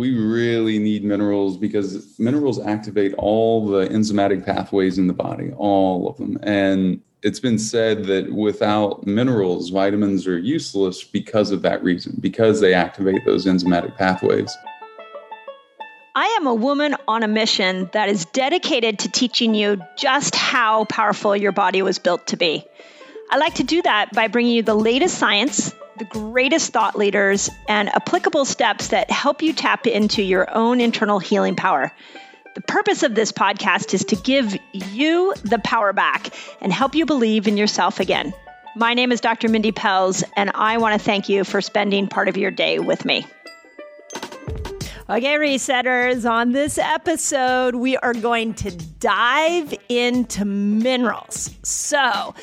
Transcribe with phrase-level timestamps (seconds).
[0.00, 6.08] we really need minerals because minerals activate all the enzymatic pathways in the body, all
[6.08, 6.38] of them.
[6.42, 12.62] And it's been said that without minerals, vitamins are useless because of that reason, because
[12.62, 14.56] they activate those enzymatic pathways.
[16.14, 20.86] I am a woman on a mission that is dedicated to teaching you just how
[20.86, 22.64] powerful your body was built to be.
[23.30, 27.50] I like to do that by bringing you the latest science, the greatest thought leaders,
[27.68, 31.92] and applicable steps that help you tap into your own internal healing power.
[32.54, 36.30] The purpose of this podcast is to give you the power back
[36.62, 38.32] and help you believe in yourself again.
[38.74, 39.50] My name is Dr.
[39.50, 43.04] Mindy Pelz, and I want to thank you for spending part of your day with
[43.04, 43.26] me.
[45.10, 51.50] Okay, resetters, on this episode, we are going to dive into minerals.
[51.62, 52.34] So,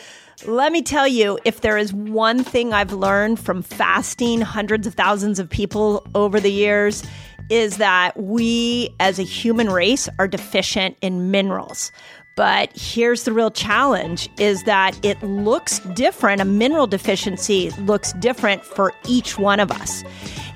[0.45, 4.93] let me tell you, if there is one thing I've learned from fasting hundreds of
[4.93, 7.03] thousands of people over the years,
[7.49, 11.91] is that we as a human race are deficient in minerals.
[12.35, 16.39] But here's the real challenge is that it looks different.
[16.39, 20.03] A mineral deficiency looks different for each one of us.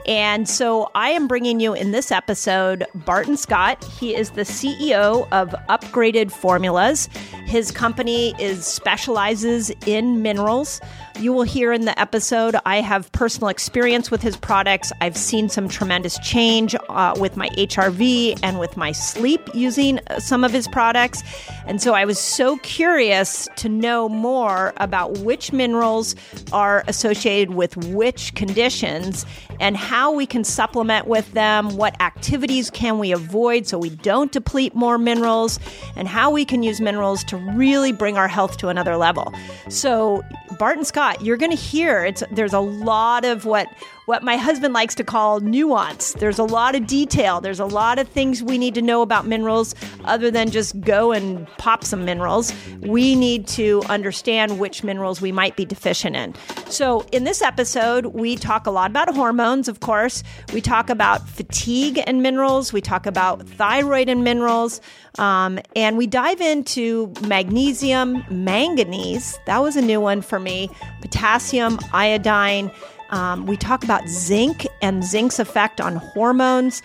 [0.08, 3.84] And so I am bringing you in this episode Barton Scott.
[3.84, 7.08] He is the CEO of Upgraded Formulas.
[7.46, 10.82] His company is specializes in minerals.
[11.20, 14.92] You will hear in the episode I have personal experience with his products.
[15.02, 20.44] I've seen some tremendous change uh, with my HRV and with my sleep using some
[20.44, 21.22] of his products.
[21.68, 26.16] And so I was so curious to know more about which minerals
[26.52, 29.26] are associated with which conditions
[29.62, 34.32] and how we can supplement with them, what activities can we avoid so we don't
[34.32, 35.60] deplete more minerals,
[35.96, 39.32] and how we can use minerals to really bring our health to another level.
[39.70, 40.24] So,
[40.58, 43.68] Barton Scott, you're going to hear it's there's a lot of what
[44.06, 46.14] what my husband likes to call nuance.
[46.14, 47.42] There's a lot of detail.
[47.42, 51.12] There's a lot of things we need to know about minerals other than just go
[51.12, 52.54] and pop some minerals.
[52.80, 56.36] We need to understand which minerals we might be deficient in.
[56.68, 60.24] So, in this episode, we talk a lot about hormones, of course.
[60.54, 62.74] We talk about fatigue and minerals.
[62.74, 64.82] We talk about thyroid and minerals.
[65.20, 69.38] Um, and we dive into magnesium, manganese.
[69.46, 70.70] That was a new one for me.
[71.02, 72.72] Potassium, iodine.
[73.12, 76.82] Um, we talk about zinc and zinc's effect on hormones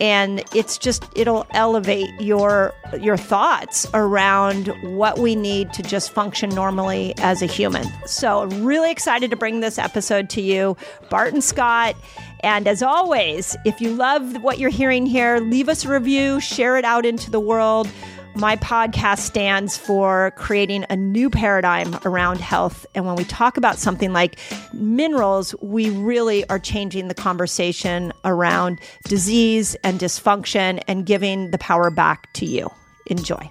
[0.00, 6.48] and it's just it'll elevate your your thoughts around what we need to just function
[6.50, 7.86] normally as a human.
[8.06, 10.76] So, really excited to bring this episode to you,
[11.10, 11.94] Barton Scott.
[12.42, 16.78] And as always, if you love what you're hearing here, leave us a review, share
[16.78, 17.86] it out into the world.
[18.34, 22.86] My podcast stands for creating a new paradigm around health.
[22.94, 24.38] And when we talk about something like
[24.72, 31.90] minerals, we really are changing the conversation around disease and dysfunction and giving the power
[31.90, 32.70] back to you.
[33.06, 33.50] Enjoy.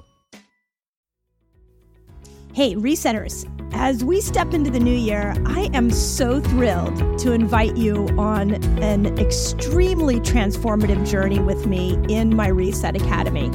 [2.54, 3.46] Hey, resetters.
[3.74, 8.56] As we step into the new year, I am so thrilled to invite you on
[8.82, 13.52] an extremely transformative journey with me in my Reset Academy.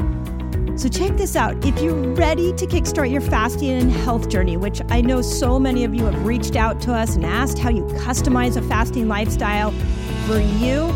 [0.77, 1.65] So, check this out.
[1.65, 5.85] If you're ready to kickstart your fasting and health journey, which I know so many
[5.85, 9.71] of you have reached out to us and asked how you customize a fasting lifestyle
[10.27, 10.89] for you,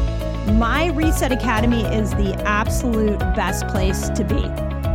[0.54, 4.77] my Reset Academy is the absolute best place to be.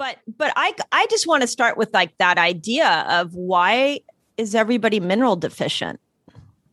[0.00, 4.00] But but I I just want to start with like that idea of why
[4.38, 6.00] is everybody mineral deficient?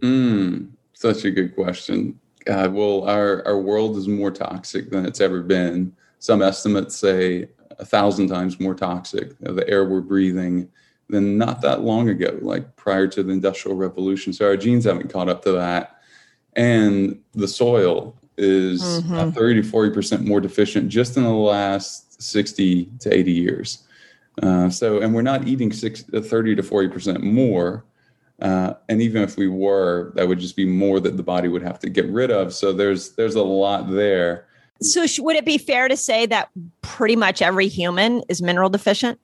[0.02, 2.18] Mm, such a good question.
[2.46, 5.94] God, well, our our world is more toxic than it's ever been.
[6.20, 9.34] Some estimates say a thousand times more toxic.
[9.44, 10.70] Of the air we're breathing
[11.10, 14.32] than not that long ago, like prior to the Industrial Revolution.
[14.32, 16.00] So our genes haven't caught up to that,
[16.54, 19.32] and the soil is mm-hmm.
[19.32, 23.84] 30 to 40 percent more deficient just in the last 60 to 80 years.
[24.42, 27.86] Uh, so, and we're not eating six, uh, 30 to 40% more.
[28.40, 31.64] Uh, and even if we were, that would just be more that the body would
[31.64, 32.54] have to get rid of.
[32.54, 34.46] So there's there's a lot there.
[34.80, 36.50] So sh- would it be fair to say that
[36.82, 39.20] pretty much every human is mineral deficient?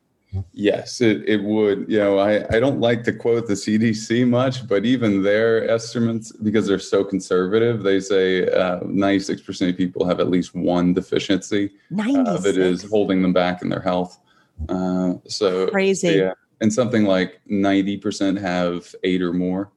[0.52, 1.86] Yes, it, it would.
[1.90, 6.32] You know, I, I don't like to quote the CDC much, but even their estimates,
[6.32, 11.72] because they're so conservative, they say uh, 96% of people have at least one deficiency
[11.98, 14.20] uh, that is holding them back in their health.
[14.70, 16.10] Uh, so crazy.
[16.10, 16.34] Yeah.
[16.62, 19.72] And something like 90% have eight or more.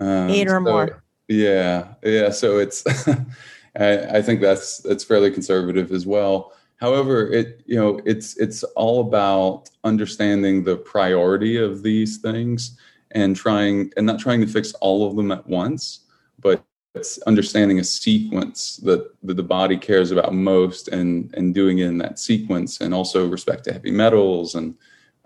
[0.00, 1.02] Um, eight or so, more.
[1.28, 1.94] Yeah.
[2.02, 2.30] Yeah.
[2.30, 2.84] So it's,
[3.76, 6.54] I, I think that's, that's fairly conservative as well.
[6.82, 12.76] However, it you know it's it's all about understanding the priority of these things
[13.12, 16.06] and trying and not trying to fix all of them at once,
[16.40, 16.64] but
[16.96, 21.86] it's understanding a sequence that, that the body cares about most and and doing it
[21.86, 24.74] in that sequence and also respect to heavy metals and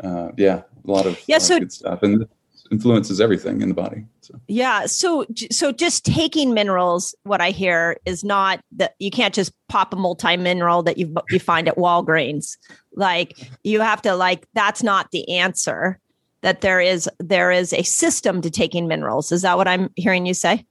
[0.05, 2.03] uh, yeah a lot of yeah so good stuff.
[2.03, 2.29] And
[2.71, 4.05] influences everything in the body.
[4.21, 4.41] So.
[4.49, 4.87] Yeah.
[4.87, 9.93] So so just taking minerals, what I hear is not that you can't just pop
[9.93, 12.57] a multi mineral that you you find at Walgreens.
[12.95, 15.99] Like you have to like that's not the answer.
[16.43, 19.33] That there is there is a system to taking minerals.
[19.33, 20.65] Is that what I'm hearing you say?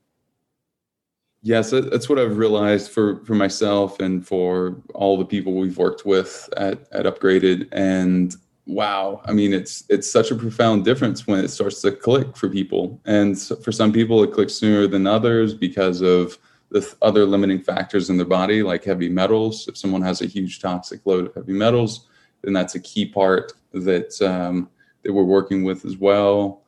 [1.41, 6.05] Yes, that's what I've realized for for myself and for all the people we've worked
[6.05, 8.35] with at at Upgraded and
[8.67, 12.49] wow i mean it's it's such a profound difference when it starts to click for
[12.49, 12.99] people.
[13.05, 16.37] And for some people it clicks sooner than others because of
[16.71, 19.67] the other limiting factors in their body like heavy metals.
[19.67, 22.07] If someone has a huge toxic load of heavy metals
[22.41, 24.69] then that's a key part that um,
[25.03, 26.63] that we're working with as well.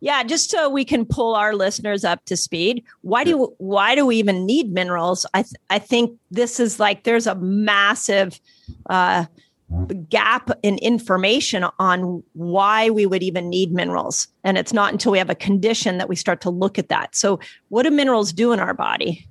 [0.00, 4.06] Yeah just so we can pull our listeners up to speed why do why do
[4.06, 5.26] we even need minerals?
[5.34, 8.40] I th- i think this is like there's a massive
[8.88, 9.26] uh,
[10.08, 14.28] gap in information on why we would even need minerals.
[14.44, 17.16] And it's not until we have a condition that we start to look at that.
[17.16, 19.28] So, what do minerals do in our body?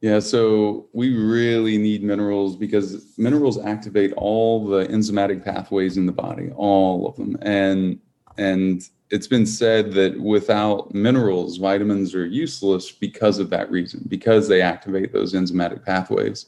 [0.00, 6.12] Yeah, so we really need minerals because minerals activate all the enzymatic pathways in the
[6.12, 7.36] body, all of them.
[7.42, 8.00] And
[8.36, 14.48] and it's been said that without minerals, vitamins are useless because of that reason, because
[14.48, 16.46] they activate those enzymatic pathways.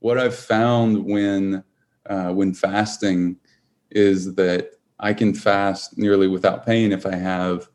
[0.00, 1.62] What I've found when
[2.08, 3.36] uh, when fasting
[3.90, 7.68] is that I can fast nearly without pain if I have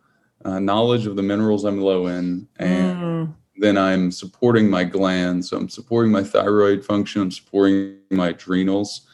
[0.46, 3.34] uh, knowledge of the minerals I'm low in, and mm.
[3.58, 5.50] then I'm supporting my glands.
[5.50, 7.22] So I'm supporting my thyroid function.
[7.22, 9.08] I'm supporting my adrenals,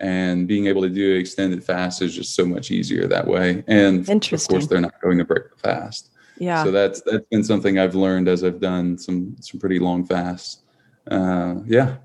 [0.00, 3.64] and being able to do extended fast is just so much easier that way.
[3.66, 6.10] And of course, they're not going to break the fast.
[6.38, 6.62] Yeah.
[6.64, 10.62] So that's that's been something I've learned as I've done some some pretty long fasts.
[11.10, 11.96] Uh, yeah,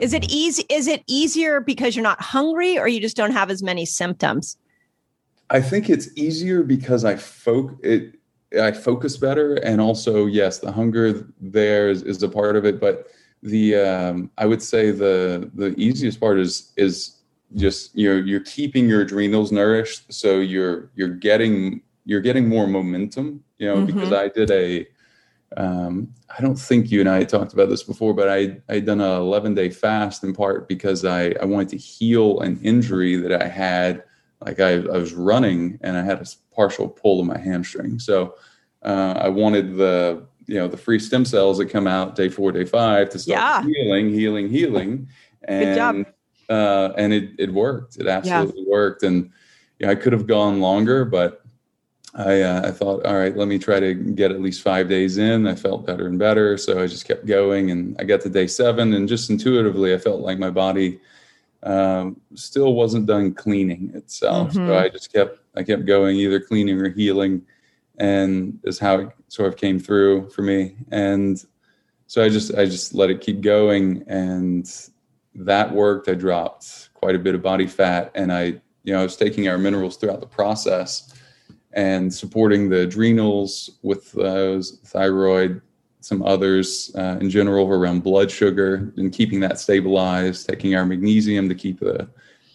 [0.00, 0.64] is it easy?
[0.68, 4.56] Is it easier because you're not hungry, or you just don't have as many symptoms?
[5.50, 8.14] I think it's easier because I folk it.
[8.60, 12.80] I focus better, and also yes, the hunger there is, is a part of it.
[12.80, 13.08] But
[13.42, 17.16] the um, I would say the the easiest part is is
[17.54, 23.42] just you're you're keeping your adrenals nourished, so you're you're getting you're getting more momentum.
[23.58, 23.86] You know, mm-hmm.
[23.86, 24.86] because I did a
[25.56, 29.00] um, I don't think you and I talked about this before, but I I done
[29.00, 33.42] a 11 day fast in part because I I wanted to heal an injury that
[33.42, 34.04] I had.
[34.44, 38.36] Like I, I was running and I had a partial pull in my hamstring, so
[38.82, 42.50] uh, I wanted the you know the free stem cells that come out day four,
[42.52, 43.62] day five to start yeah.
[43.62, 45.08] healing, healing, healing,
[45.44, 46.06] and Good job.
[46.48, 47.96] Uh, and it it worked.
[47.96, 48.72] It absolutely yeah.
[48.72, 49.30] worked, and
[49.78, 51.39] yeah, I could have gone longer, but
[52.14, 55.18] I, uh, I thought, all right, let me try to get at least five days
[55.18, 55.46] in.
[55.46, 56.56] I felt better and better.
[56.56, 59.98] So I just kept going and I got to day seven and just intuitively, I
[59.98, 61.00] felt like my body
[61.62, 64.54] um, still wasn't done cleaning itself.
[64.54, 64.66] Mm-hmm.
[64.66, 67.42] So I just kept, I kept going either cleaning or healing.
[68.00, 70.74] and is how it sort of came through for me.
[70.90, 71.44] And
[72.06, 74.68] so I just I just let it keep going, and
[75.36, 76.08] that worked.
[76.08, 79.46] I dropped quite a bit of body fat, and I you know I was taking
[79.48, 81.14] our minerals throughout the process
[81.72, 85.60] and supporting the adrenals with those thyroid
[86.00, 91.48] some others uh, in general around blood sugar and keeping that stabilized, taking our magnesium
[91.48, 92.08] to keep the,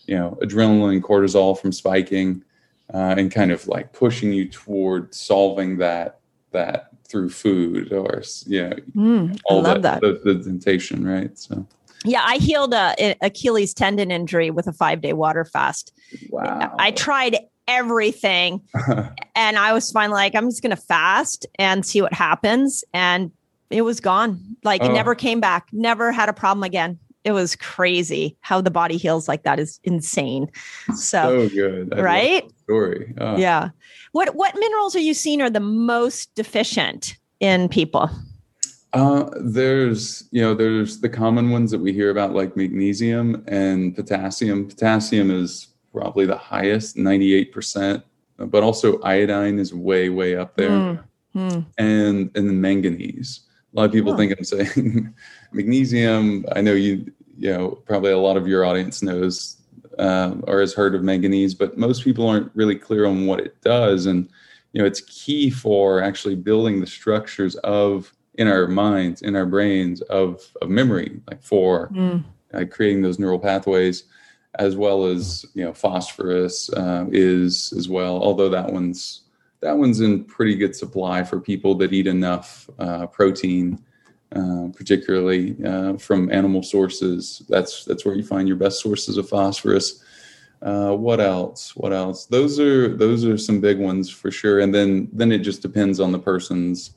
[0.08, 2.44] you know, adrenaline, and cortisol from spiking,
[2.94, 6.20] uh, and kind of like pushing you toward solving that
[6.52, 10.02] that through food or you know mm, all that, that.
[10.02, 11.38] The, the, temptation, right?
[11.38, 11.66] So.
[12.04, 15.92] Yeah, I healed a, Achilles tendon injury with a five day water fast.
[16.30, 16.76] Wow.
[16.78, 18.62] I tried everything.
[19.36, 22.84] and I was finally like, I'm just going to fast and see what happens.
[22.94, 23.32] And
[23.70, 24.40] it was gone.
[24.64, 24.90] Like oh.
[24.90, 27.00] it never came back, never had a problem again.
[27.24, 30.48] It was crazy how the body heals like that is insane.
[30.96, 31.94] So, so good.
[31.94, 32.52] I right?
[32.64, 33.14] Story.
[33.18, 33.36] Oh.
[33.38, 33.70] Yeah.
[34.12, 38.10] What, what minerals are you seeing are the most deficient in people?
[38.94, 43.94] Uh, there's, you know, there's the common ones that we hear about, like magnesium and
[43.94, 44.68] potassium.
[44.68, 48.04] Potassium is probably the highest, 98%,
[48.38, 50.70] but also iodine is way, way up there.
[50.70, 51.04] Mm,
[51.36, 51.66] mm.
[51.78, 53.42] And and then manganese.
[53.74, 54.18] A lot of people oh.
[54.18, 55.14] think I'm saying
[55.52, 56.46] magnesium.
[56.54, 59.58] I know you, you know, probably a lot of your audience knows
[59.98, 63.60] uh, or has heard of manganese, but most people aren't really clear on what it
[63.62, 64.06] does.
[64.06, 64.30] And,
[64.74, 69.46] you know, it's key for actually building the structures of in our minds, in our
[69.46, 72.22] brains of, of memory, like for mm.
[72.54, 74.04] uh, creating those neural pathways
[74.60, 78.22] as well as you know phosphorus uh, is as well.
[78.22, 79.22] Although that one's
[79.62, 83.82] that one's in pretty good supply for people that eat enough uh, protein,
[84.36, 87.42] uh, particularly uh, from animal sources.
[87.50, 90.04] That's that's where you find your best sources of phosphorus.
[90.62, 91.76] Uh, what else?
[91.76, 92.26] What else?
[92.26, 94.60] Those are those are some big ones for sure.
[94.60, 96.92] And then then it just depends on the person's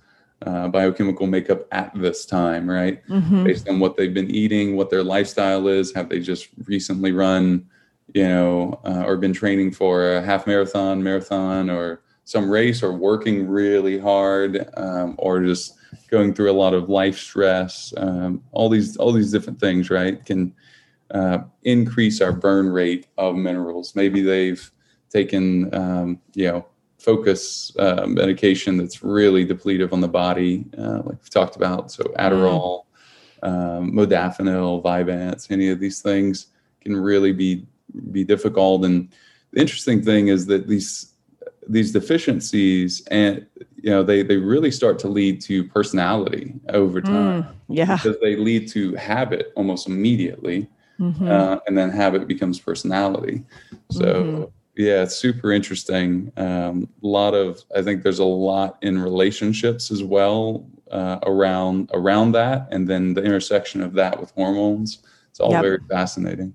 [0.46, 3.06] uh, biochemical makeup at this time, right?
[3.08, 3.44] Mm-hmm.
[3.44, 5.92] Based on what they've been eating, what their lifestyle is.
[5.94, 7.66] Have they just recently run,
[8.14, 12.92] you know, uh, or been training for a half marathon, marathon, or some race, or
[12.92, 15.74] working really hard, um, or just
[16.08, 17.92] going through a lot of life stress.
[17.96, 20.54] Um, all these, all these different things, right, can
[21.10, 23.96] uh, increase our burn rate of minerals.
[23.96, 24.70] Maybe they've
[25.10, 26.66] taken, um, you know
[26.98, 31.90] focus uh, medication that's really depletive on the body, uh, like we've talked about.
[31.90, 32.84] So Adderall,
[33.42, 33.48] mm.
[33.48, 36.48] um, modafinil, Vyvanse, any of these things
[36.80, 37.66] can really be
[38.12, 38.84] be difficult.
[38.84, 39.08] And
[39.52, 41.14] the interesting thing is that these
[41.68, 47.06] these deficiencies and you know they they really start to lead to personality over mm,
[47.06, 47.42] time.
[47.42, 50.68] Mm, yeah, because they lead to habit almost immediately.
[50.98, 51.28] Mm-hmm.
[51.28, 53.44] Uh, and then habit becomes personality.
[53.92, 54.44] So mm-hmm.
[54.78, 56.30] Yeah, it's super interesting.
[56.36, 61.90] Um, a lot of, I think there's a lot in relationships as well uh, around
[61.92, 64.98] around that, and then the intersection of that with hormones.
[65.30, 65.62] It's all yep.
[65.62, 66.54] very fascinating.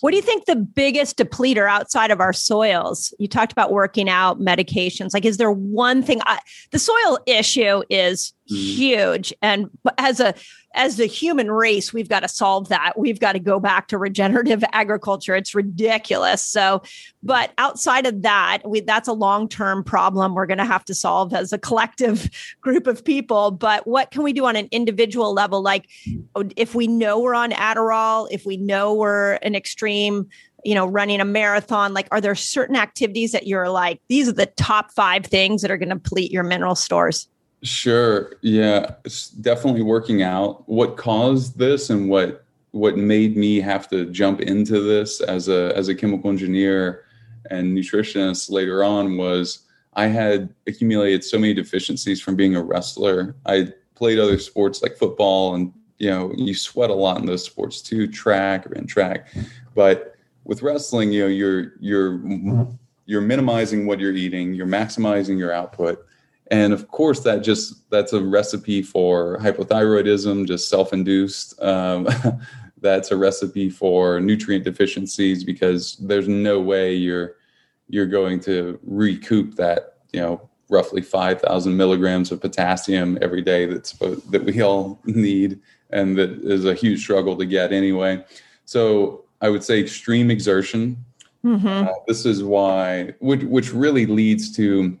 [0.00, 3.12] What do you think the biggest depleter outside of our soils?
[3.18, 5.12] You talked about working out, medications.
[5.12, 6.20] Like, is there one thing?
[6.24, 6.38] I,
[6.72, 8.56] the soil issue is mm.
[8.56, 10.34] huge, and as a
[10.74, 12.98] as the human race, we've got to solve that.
[12.98, 15.34] We've got to go back to regenerative agriculture.
[15.34, 16.44] It's ridiculous.
[16.44, 16.82] So,
[17.22, 20.94] but outside of that, we, that's a long term problem we're going to have to
[20.94, 23.50] solve as a collective group of people.
[23.50, 25.62] But what can we do on an individual level?
[25.62, 25.88] Like,
[26.56, 30.28] if we know we're on Adderall, if we know we're an extreme
[30.64, 34.32] you know running a marathon like are there certain activities that you're like these are
[34.32, 37.28] the top five things that are going to deplete your mineral stores
[37.62, 38.32] Sure.
[38.40, 38.94] Yeah.
[39.04, 40.68] It's definitely working out.
[40.68, 45.72] What caused this and what what made me have to jump into this as a
[45.76, 47.04] as a chemical engineer
[47.50, 49.60] and nutritionist later on was
[49.94, 53.34] I had accumulated so many deficiencies from being a wrestler.
[53.46, 57.44] I played other sports like football and you know, you sweat a lot in those
[57.44, 59.28] sports too, track in track.
[59.74, 62.20] But with wrestling, you know, you're you're
[63.06, 66.06] you're minimizing what you're eating, you're maximizing your output
[66.50, 71.60] and of course that just that's a recipe for hypothyroidism just self-induced.
[71.62, 72.08] Um,
[72.80, 77.36] that's a recipe for nutrient deficiencies because there's no way you're
[77.88, 83.92] you're going to recoup that you know roughly 5000 milligrams of potassium every day that's
[83.92, 88.24] that we all need and that is a huge struggle to get anyway.
[88.64, 91.04] So i would say extreme exertion.
[91.44, 91.68] Mm-hmm.
[91.68, 94.98] uh, this is why which, which really leads to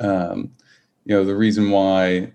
[0.00, 0.50] um,
[1.04, 2.32] you know the reason why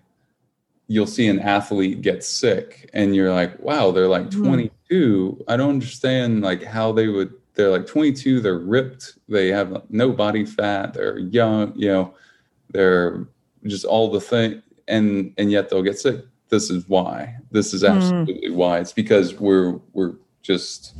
[0.87, 4.45] you'll see an athlete get sick and you're like wow they're like mm-hmm.
[4.45, 9.81] 22 i don't understand like how they would they're like 22 they're ripped they have
[9.89, 12.13] no body fat they're young you know
[12.71, 13.27] they're
[13.65, 17.83] just all the thing and and yet they'll get sick this is why this is
[17.83, 18.55] absolutely mm.
[18.55, 20.93] why it's because we're we're just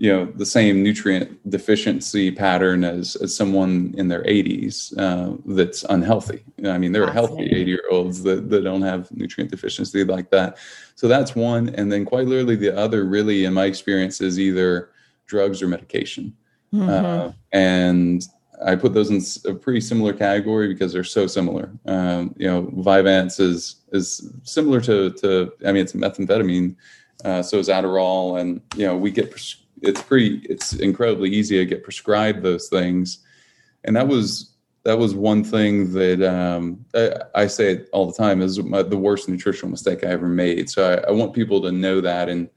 [0.00, 5.82] you know the same nutrient deficiency pattern as, as someone in their 80s uh, that's
[5.90, 6.44] unhealthy.
[6.64, 10.30] I mean there are healthy 80 year olds that, that don't have nutrient deficiency like
[10.30, 10.58] that.
[10.94, 11.70] So that's one.
[11.70, 14.90] And then quite literally the other really in my experience is either
[15.26, 16.34] drugs or medication.
[16.72, 16.88] Mm-hmm.
[16.90, 18.22] uh, and
[18.62, 21.72] i put those in a pretty similar category because they're so similar.
[21.86, 26.76] Um, you know vyvanse is is similar to to i mean it's methamphetamine
[27.24, 28.40] uh, so is adderall.
[28.40, 32.68] And you know we get pres- it's pretty it's incredibly easy to get prescribed those
[32.68, 33.20] things
[33.84, 34.54] and that was
[34.84, 38.82] that was one thing that um, I, I, say it all the time is my,
[38.82, 40.70] the worst nutritional mistake I ever made.
[40.70, 42.48] So I, I, want people to know that and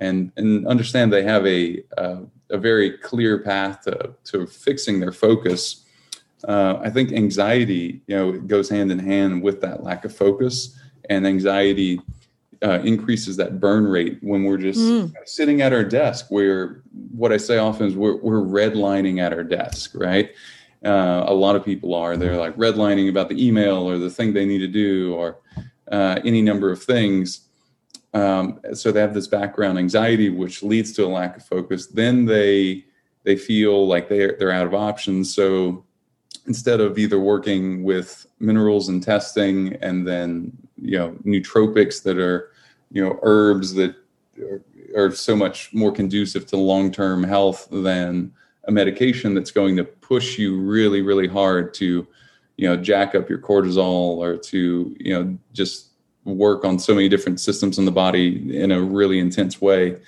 [0.00, 5.12] and and understand they have a uh, a very clear path to to fixing their
[5.12, 5.84] focus.
[6.46, 10.78] Uh, I think anxiety, you know, goes hand in hand with that lack of focus,
[11.08, 12.00] and anxiety
[12.62, 15.12] uh, increases that burn rate when we're just mm.
[15.24, 16.26] sitting at our desk.
[16.28, 20.30] Where what I say often is we're, we're redlining at our desk, right?
[20.84, 22.16] Uh, a lot of people are.
[22.16, 25.38] They're like redlining about the email or the thing they need to do or
[25.90, 27.48] uh, any number of things.
[28.14, 31.86] Um, so they have this background anxiety, which leads to a lack of focus.
[31.86, 32.84] Then they
[33.24, 35.34] they feel like they're they're out of options.
[35.34, 35.84] So
[36.46, 42.51] instead of either working with minerals and testing and then you know nootropics that are
[42.92, 43.96] you know herbs that
[44.38, 44.62] are,
[44.96, 48.32] are so much more conducive to long-term health than
[48.68, 52.06] a medication that's going to push you really really hard to
[52.56, 55.88] you know jack up your cortisol or to you know just
[56.24, 60.00] work on so many different systems in the body in a really intense way.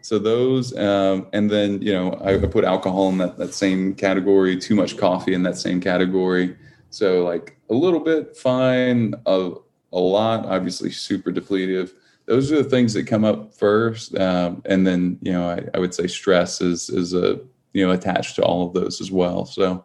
[0.00, 4.56] So those um, and then you know I, put alcohol in that, that same category
[4.56, 6.56] too much coffee in that same category.
[6.90, 9.52] So like a little bit fine a,
[9.92, 11.92] a lot obviously super depletive
[12.28, 15.78] those are the things that come up first um, and then you know I, I,
[15.78, 17.40] would say stress is is a
[17.72, 19.44] you know attached to all of those as well.
[19.44, 19.84] So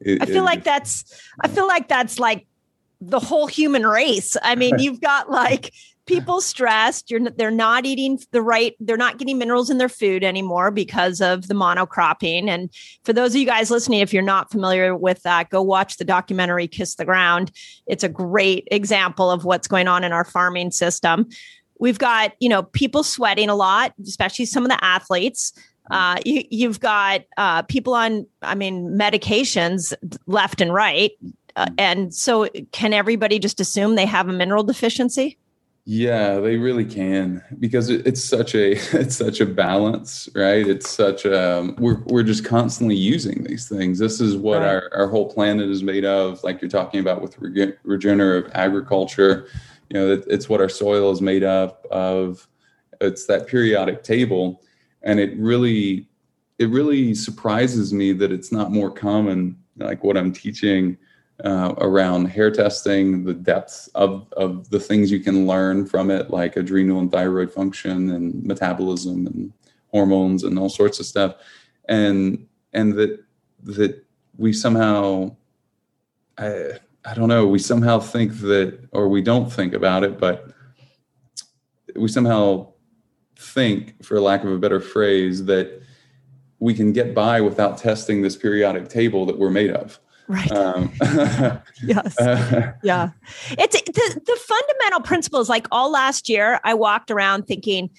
[0.00, 2.46] it, i feel it, like that's i feel like that's like
[3.00, 4.36] the whole human race.
[4.42, 5.72] I mean you've got like
[6.06, 10.22] people stressed you're they're not eating the right they're not getting minerals in their food
[10.22, 12.48] anymore because of the monocropping.
[12.48, 12.70] And
[13.04, 16.04] for those of you guys listening if you're not familiar with that go watch the
[16.04, 17.52] documentary kiss the ground.
[17.86, 21.28] It's a great example of what's going on in our farming system
[21.84, 25.52] we've got you know people sweating a lot especially some of the athletes.
[25.90, 29.92] Uh, you, have got uh, people on i mean medications
[30.26, 31.12] left and right.
[31.56, 35.36] Uh, and so can everybody just assume they have a mineral deficiency?
[35.84, 40.66] Yeah they really can because it, it's such a it's such a balance right?
[40.66, 43.98] It's such a um, we're, we're just constantly using these things.
[43.98, 44.68] This is what right.
[44.68, 49.48] our, our whole planet is made of like you're talking about with reg- regenerative agriculture
[49.94, 52.46] you know it, it's what our soil is made up of.
[53.00, 54.62] It's that periodic table.
[55.02, 56.08] And it really
[56.58, 60.96] it really surprises me that it's not more common like what i'm teaching
[61.42, 66.30] uh, around hair testing the depth of, of the things you can learn from it
[66.30, 69.52] like adrenal and thyroid function and metabolism and
[69.88, 71.36] hormones and all sorts of stuff.
[71.88, 73.22] And and that
[73.64, 74.04] that
[74.36, 75.34] we somehow
[76.38, 80.48] I, I don't know, we somehow think that, or we don't think about it, but
[81.94, 82.72] we somehow
[83.36, 85.82] think, for lack of a better phrase, that
[86.58, 89.98] we can get by without testing this periodic table that we're made of.
[90.28, 90.50] Right.
[90.50, 90.90] Um,
[91.82, 92.16] yes.
[92.82, 93.10] Yeah.
[93.50, 95.48] It's the, the fundamental principles.
[95.48, 97.90] Like all last year, I walked around thinking,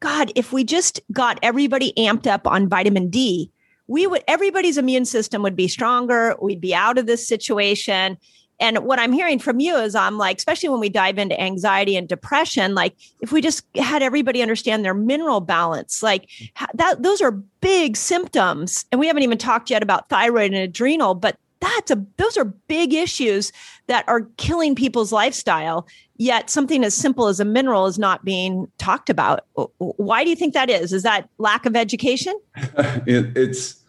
[0.00, 3.50] God, if we just got everybody amped up on vitamin D,
[3.86, 6.36] we would everybody's immune system would be stronger.
[6.40, 8.16] We'd be out of this situation
[8.60, 11.96] and what i'm hearing from you is i'm like especially when we dive into anxiety
[11.96, 16.28] and depression like if we just had everybody understand their mineral balance like
[16.74, 18.84] that those are big symptoms.
[18.92, 22.44] And we haven't even talked yet about thyroid and adrenal but that's a those are
[22.44, 23.52] big issues
[23.86, 25.86] that are killing people's lifestyle
[26.16, 29.46] yet something as simple as a mineral is not being talked about.
[29.78, 30.92] Why do you think that is?
[30.92, 32.38] Is that lack of education?
[33.06, 33.82] It, it's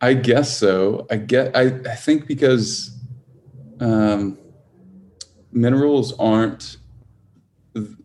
[0.00, 1.06] i guess so.
[1.10, 2.96] I get I, I think because
[3.82, 4.38] um,
[5.50, 6.78] minerals aren't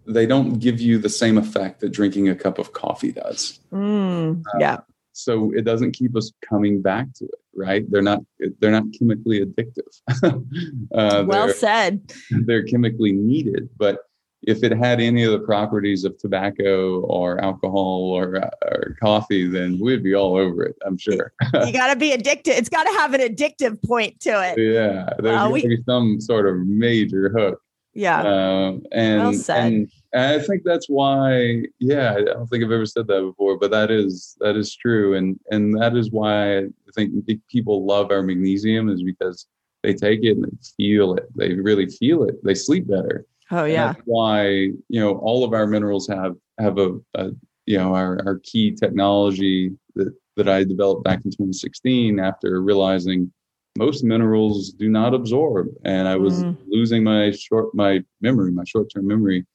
[0.05, 3.59] they don't give you the same effect that drinking a cup of coffee does.
[3.71, 4.75] Mm, yeah.
[4.75, 7.89] Uh, so it doesn't keep us coming back to it, right?
[7.89, 8.21] They're not
[8.59, 9.91] they're not chemically addictive.
[10.93, 12.13] uh, well said.
[12.29, 14.06] They're chemically needed, but
[14.43, 19.79] if it had any of the properties of tobacco or alcohol or, or coffee, then
[19.79, 20.75] we'd be all over it.
[20.85, 21.33] I'm sure.
[21.65, 22.51] you got to be addicted.
[22.51, 24.59] It's got to have an addictive point to it.
[24.59, 27.61] Yeah, there's uh, we, be some sort of major hook.
[27.93, 31.63] Yeah, um, and well and and I think that's why.
[31.79, 35.15] Yeah, I don't think I've ever said that before, but that is that is true,
[35.15, 37.13] and and that is why I think
[37.49, 39.47] people love our magnesium is because
[39.81, 41.25] they take it and they feel it.
[41.35, 42.35] They really feel it.
[42.43, 43.25] They sleep better.
[43.51, 43.93] Oh yeah.
[44.05, 47.31] why you know all of our minerals have have a, a
[47.65, 53.31] you know our, our key technology that that I developed back in 2016 after realizing
[53.77, 56.57] most minerals do not absorb, and I was mm.
[56.67, 59.45] losing my short my memory, my short term memory,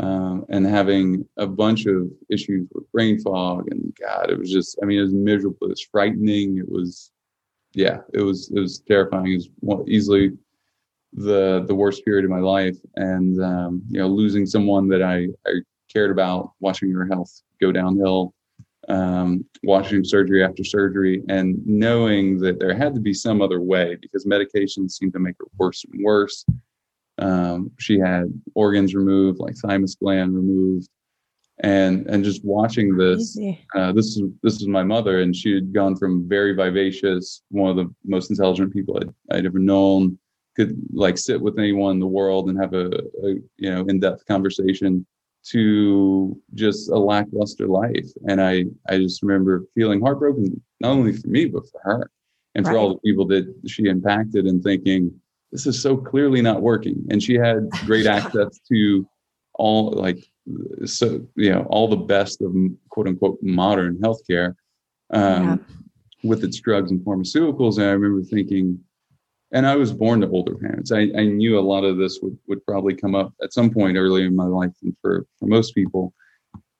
[0.00, 3.68] um, and having a bunch of issues with brain fog.
[3.70, 5.68] And God, it was just I mean it was miserable.
[5.68, 6.58] It was frightening.
[6.58, 7.12] It was
[7.72, 9.32] yeah, it was it was terrifying.
[9.32, 10.32] It was easily
[11.12, 15.28] the the worst period of my life, and um, you know, losing someone that I,
[15.46, 15.60] I
[15.92, 18.34] cared about, watching her health go downhill,
[18.88, 23.96] um, watching surgery after surgery, and knowing that there had to be some other way
[24.00, 26.44] because medications seemed to make her worse and worse.
[27.18, 30.88] Um, she had organs removed, like thymus gland removed,
[31.62, 33.36] and and just watching this.
[33.74, 37.70] Uh, this is this is my mother, and she had gone from very vivacious, one
[37.70, 40.18] of the most intelligent people I'd, I'd ever known,
[40.56, 42.86] could like sit with anyone in the world and have a,
[43.24, 45.06] a you know in-depth conversation
[45.42, 51.28] to just a lackluster life and i i just remember feeling heartbroken not only for
[51.28, 52.10] me but for her
[52.54, 52.72] and right.
[52.72, 55.12] for all the people that she impacted and thinking
[55.52, 59.06] this is so clearly not working and she had great access to
[59.54, 60.18] all like
[60.84, 62.54] so you know all the best of
[62.90, 64.54] quote unquote modern healthcare
[65.10, 65.56] um, yeah.
[66.22, 68.78] with its drugs and pharmaceuticals and i remember thinking
[69.52, 70.92] and I was born to older parents.
[70.92, 73.96] I, I knew a lot of this would, would probably come up at some point
[73.96, 76.14] early in my life and for, for most people.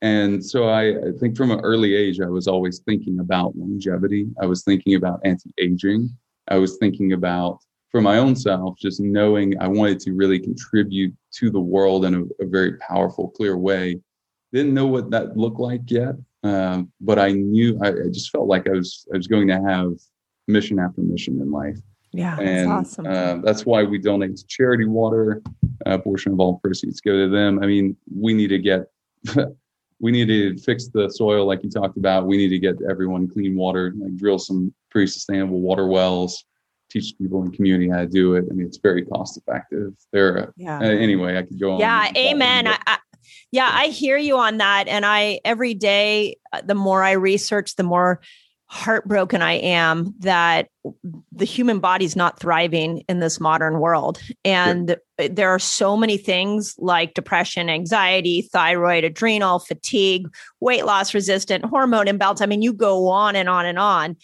[0.03, 4.29] And so I, I think from an early age, I was always thinking about longevity.
[4.41, 6.09] I was thinking about anti-aging.
[6.49, 7.59] I was thinking about
[7.91, 12.15] for my own self, just knowing I wanted to really contribute to the world in
[12.15, 14.01] a, a very powerful, clear way.
[14.53, 18.47] Didn't know what that looked like yet, um, but I knew I, I just felt
[18.47, 19.93] like I was I was going to have
[20.49, 21.79] mission after mission in life.
[22.13, 23.07] Yeah, and that's awesome.
[23.07, 25.43] Uh, that's why we donate to charity water.
[25.87, 27.63] A portion of all proceeds go to them.
[27.63, 28.87] I mean, we need to get,
[30.01, 32.27] we need to fix the soil like you talked about.
[32.27, 36.45] We need to get everyone clean water, like drill some pretty sustainable water wells,
[36.91, 38.45] teach people in the community how to do it.
[38.51, 39.95] I mean, it's very cost effective.
[40.13, 40.53] There.
[40.57, 40.79] Yeah.
[40.79, 41.81] Uh, anyway, I could go on.
[41.81, 42.11] Yeah.
[42.17, 42.67] Amen.
[42.67, 42.99] I, I,
[43.53, 44.89] yeah, I hear you on that.
[44.89, 48.21] And I every day, uh, the more I research, the more
[48.71, 50.69] heartbroken I am that
[51.33, 54.21] the human body's not thriving in this modern world.
[54.45, 55.27] And yeah.
[55.29, 60.29] there are so many things like depression, anxiety, thyroid, adrenal, fatigue,
[60.61, 62.41] weight loss resistant, hormone imbalance.
[62.41, 64.17] I mean, you go on and on and on.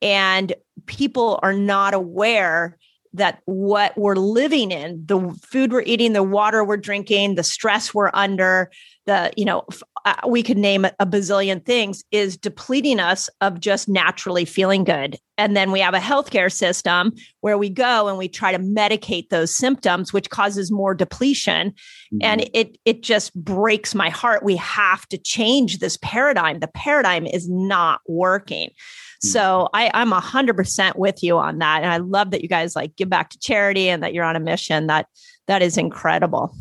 [0.00, 0.54] And
[0.86, 2.78] people are not aware
[3.12, 7.92] that what we're living in, the food we're eating, the water we're drinking, the stress
[7.92, 8.70] we're under,
[9.04, 9.64] the, you know,
[10.04, 15.18] uh, we could name a bazillion things, is depleting us of just naturally feeling good.
[15.38, 19.30] And then we have a healthcare system where we go and we try to medicate
[19.30, 21.70] those symptoms, which causes more depletion.
[21.70, 22.18] Mm-hmm.
[22.22, 24.42] And it it just breaks my heart.
[24.42, 26.60] We have to change this paradigm.
[26.60, 28.68] The paradigm is not working.
[28.68, 29.28] Mm-hmm.
[29.28, 31.82] So I, I'm a hundred percent with you on that.
[31.82, 34.36] And I love that you guys like give back to charity and that you're on
[34.36, 34.88] a mission.
[34.88, 35.06] That
[35.46, 36.54] that is incredible.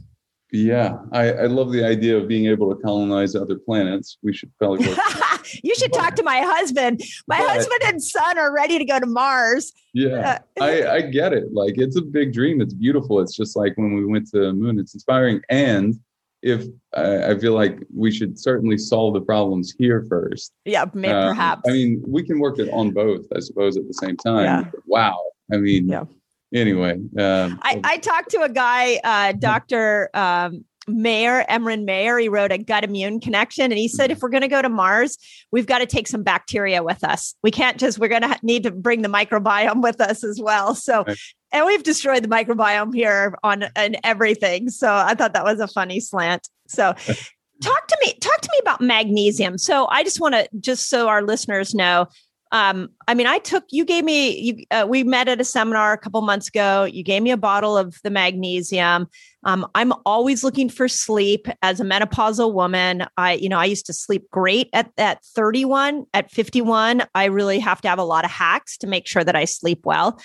[0.51, 4.17] Yeah, I, I, love the idea of being able to colonize other planets.
[4.23, 4.87] We should probably.
[5.63, 7.01] you should talk to my husband.
[7.27, 9.71] My but, husband and son are ready to go to Mars.
[9.93, 11.53] Yeah, uh, I, I get it.
[11.53, 12.61] Like it's a big dream.
[12.61, 13.19] It's beautiful.
[13.19, 14.79] It's just like when we went to the moon.
[14.79, 15.41] It's inspiring.
[15.49, 15.99] And
[16.41, 20.51] if I, I feel like we should certainly solve the problems here first.
[20.65, 21.61] Yeah, maybe, um, perhaps.
[21.67, 24.45] I mean, we can work it on both, I suppose, at the same time.
[24.45, 24.71] Yeah.
[24.87, 25.19] Wow.
[25.53, 26.05] I mean, yeah
[26.53, 30.09] anyway, um, I, I talked to a guy, uh, Dr.
[30.13, 33.65] Um, Mayer, Emeran Mayer, he wrote a gut immune connection.
[33.65, 34.11] And he said, mm-hmm.
[34.13, 35.17] if we're going to go to Mars,
[35.51, 37.35] we've got to take some bacteria with us.
[37.43, 40.75] We can't just, we're going to need to bring the microbiome with us as well.
[40.75, 41.17] So, right.
[41.51, 44.69] and we've destroyed the microbiome here on and everything.
[44.69, 46.47] So I thought that was a funny slant.
[46.67, 46.93] So,
[47.61, 49.57] talk to me, talk to me about magnesium.
[49.57, 52.07] So I just want to, just so our listeners know,
[52.51, 54.65] um, I mean, I took you gave me you.
[54.71, 56.83] Uh, we met at a seminar a couple months ago.
[56.83, 59.07] You gave me a bottle of the magnesium.
[59.43, 63.05] Um, I'm always looking for sleep as a menopausal woman.
[63.17, 66.05] I, you know, I used to sleep great at at 31.
[66.13, 69.35] At 51, I really have to have a lot of hacks to make sure that
[69.35, 70.19] I sleep well.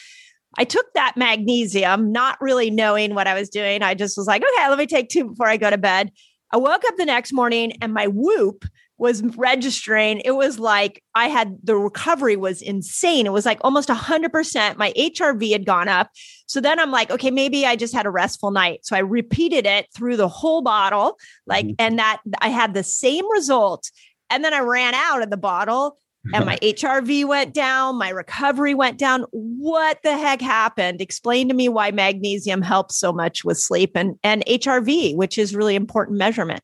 [0.57, 3.83] I took that magnesium, not really knowing what I was doing.
[3.83, 6.11] I just was like, okay, let me take two before I go to bed.
[6.53, 8.65] I woke up the next morning and my whoop
[8.97, 10.21] was registering.
[10.25, 13.27] It was like I had the recovery was insane.
[13.27, 14.77] It was like almost 100%.
[14.77, 16.11] My HRV had gone up.
[16.47, 18.81] So then I'm like, okay, maybe I just had a restful night.
[18.85, 21.75] So I repeated it through the whole bottle, like, mm-hmm.
[21.79, 23.91] and that I had the same result.
[24.31, 25.99] And then I ran out of the bottle
[26.33, 29.25] and my HRV went down, my recovery went down.
[29.33, 31.01] What the heck happened?
[31.01, 35.55] Explain to me why magnesium helps so much with sleep and and HRV, which is
[35.55, 36.63] really important measurement.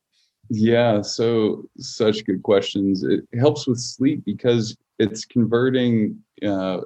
[0.53, 3.03] Yeah, so such good questions.
[3.03, 6.81] It helps with sleep because it's converting uh,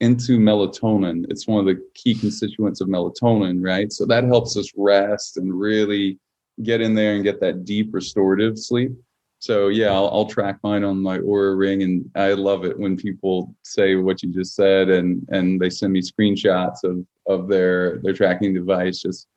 [0.00, 1.26] into melatonin.
[1.28, 3.92] It's one of the key constituents of melatonin, right?
[3.92, 6.18] So that helps us rest and really
[6.62, 8.92] get in there and get that deep restorative sleep.
[9.40, 12.96] So yeah, I'll, I'll, track mine on my Oura ring, and I love it when
[12.96, 17.98] people say what you just said, and and they send me screenshots of of their
[17.98, 19.28] their tracking device, just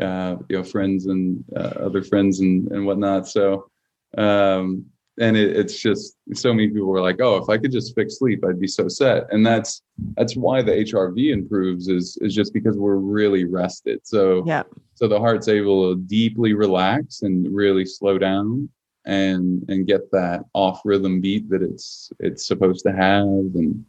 [0.00, 3.28] uh, you know, friends and uh, other friends and and whatnot.
[3.28, 3.70] So,
[4.16, 4.86] um,
[5.20, 8.18] and it, it's just so many people were like, oh, if I could just fix
[8.18, 9.82] sleep, I'd be so set, and that's
[10.16, 14.00] that's why the HRV improves is is just because we're really rested.
[14.04, 14.62] So yeah.
[14.94, 18.68] So the heart's able to deeply relax and really slow down
[19.08, 23.84] and and get that off rhythm beat that it's it's supposed to have and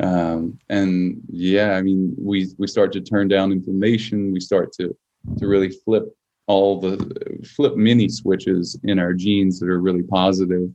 [0.00, 4.94] um, and yeah i mean we we start to turn down inflammation we start to
[5.38, 6.04] to really flip
[6.46, 10.70] all the flip many switches in our genes that are really positive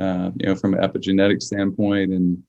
[0.00, 2.12] uh, you know from an epigenetic standpoint.
[2.12, 2.42] And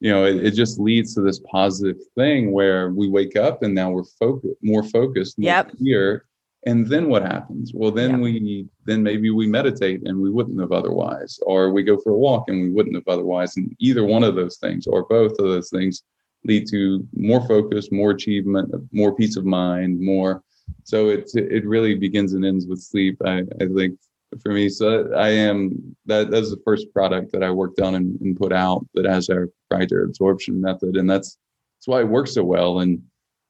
[0.00, 3.74] you know it, it, just leads to this positive thing where we wake up and
[3.74, 5.76] now we're focused more focused more yep.
[5.76, 6.24] clear.
[6.66, 7.72] And then what happens?
[7.72, 8.16] Well then yeah.
[8.18, 11.38] we then maybe we meditate and we wouldn't have otherwise.
[11.42, 13.56] Or we go for a walk and we wouldn't have otherwise.
[13.56, 16.02] And either one of those things or both of those things
[16.44, 20.42] lead to more focus more achievement more peace of mind more
[20.84, 23.98] so it it really begins and ends with sleep i, I think
[24.42, 24.68] for me.
[24.68, 28.52] So i am that that's the first product that i worked on and, and put
[28.52, 30.96] out that has our proprietary absorption method.
[30.96, 31.36] And that's
[31.78, 32.80] that's why it works so well.
[32.80, 33.02] And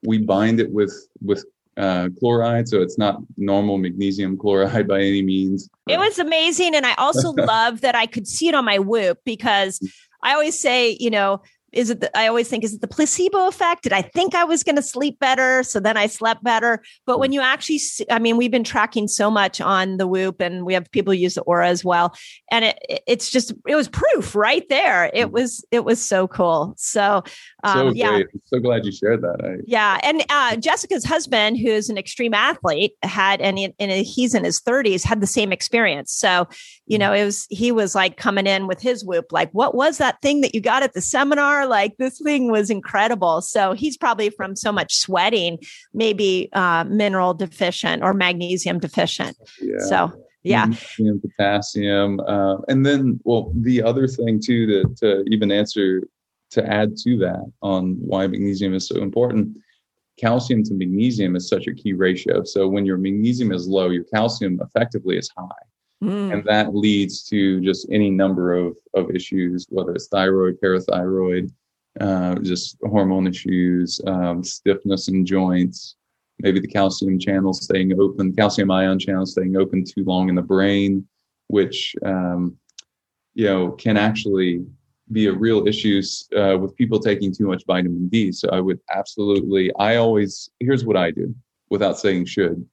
[0.05, 1.45] we bind it with with
[1.77, 5.69] uh, chloride, so it's not normal magnesium chloride by any means.
[5.89, 9.19] It was amazing, and I also love that I could see it on my Whoop
[9.25, 9.81] because
[10.23, 11.41] I always say, you know,
[11.73, 13.83] is it the, i always think is it the placebo effect?
[13.83, 15.63] Did i think i was going to sleep better?
[15.63, 16.83] So then i slept better.
[17.07, 20.41] But when you actually see, i mean we've been tracking so much on the whoop
[20.41, 22.15] and we have people use the Oura as well.
[22.51, 25.11] And it it's just it was proof right there.
[25.15, 25.33] It mm.
[25.33, 26.75] was it was so cool.
[26.77, 27.23] So
[27.65, 29.45] um, so yeah I'm so glad you shared that.
[29.45, 30.01] I, yeah.
[30.03, 35.05] And uh, jessica's husband who's an extreme athlete had and, and he's in his 30s
[35.05, 36.13] had the same experience.
[36.13, 36.49] So
[36.89, 37.01] you mm.
[37.01, 40.21] know it was he was like coming in with his whoop like what was that
[40.23, 43.41] thing that you got at the seminar like this thing was incredible.
[43.43, 45.59] So he's probably from so much sweating,
[45.93, 49.37] maybe uh, mineral deficient or magnesium deficient.
[49.61, 49.79] Yeah.
[49.87, 50.13] So
[50.45, 56.03] yeah magnesium, potassium uh, and then well the other thing too to, to even answer
[56.51, 59.57] to add to that on why magnesium is so important
[60.17, 64.05] calcium to magnesium is such a key ratio so when your magnesium is low your
[64.05, 65.65] calcium effectively is high
[66.03, 66.33] Mm.
[66.33, 71.51] And that leads to just any number of, of issues, whether it's thyroid, parathyroid,
[72.01, 75.97] uh, just hormone issues, um, stiffness in joints,
[76.39, 80.43] maybe the calcium channel staying open, calcium ion channel staying open too long in the
[80.43, 81.07] brain,
[81.49, 82.57] which, um,
[83.35, 84.65] you know, can actually
[85.11, 86.01] be a real issue
[86.37, 88.31] uh, with people taking too much vitamin D.
[88.31, 91.35] So I would absolutely, I always, here's what I do
[91.71, 92.65] without saying should.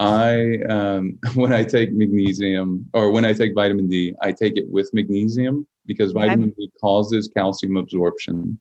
[0.00, 4.68] I um, when I take magnesium or when I take vitamin D, I take it
[4.68, 8.60] with magnesium because vitamin D causes calcium absorption,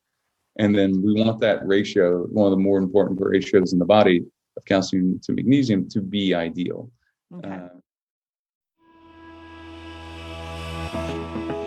[0.57, 4.25] and then we want that ratio, one of the more important ratios in the body
[4.55, 6.89] of calcium to magnesium, to be ideal.
[7.35, 7.49] Okay.
[7.49, 7.67] Uh,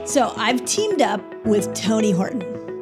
[0.06, 2.69] so I've teamed up with Tony Horton.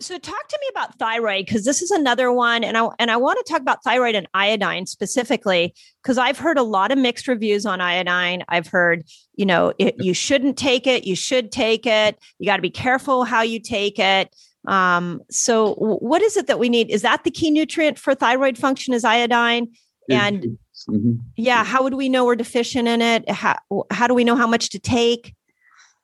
[0.00, 3.16] So talk to me about thyroid because this is another one and I and I
[3.16, 7.28] want to talk about thyroid and iodine specifically because I've heard a lot of mixed
[7.28, 8.44] reviews on iodine.
[8.48, 12.18] I've heard, you know, it, you shouldn't take it, you should take it.
[12.38, 14.34] You got to be careful how you take it.
[14.66, 16.90] Um, so what is it that we need?
[16.90, 19.68] Is that the key nutrient for thyroid function is iodine?
[20.10, 21.12] And mm-hmm.
[21.36, 23.28] yeah, how would we know we're deficient in it?
[23.30, 23.56] How,
[23.90, 25.34] how do we know how much to take?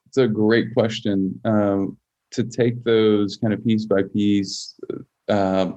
[0.07, 1.41] It's a great question.
[1.45, 1.97] Um,
[2.33, 4.79] to take those kind of piece by piece,
[5.29, 5.73] uh,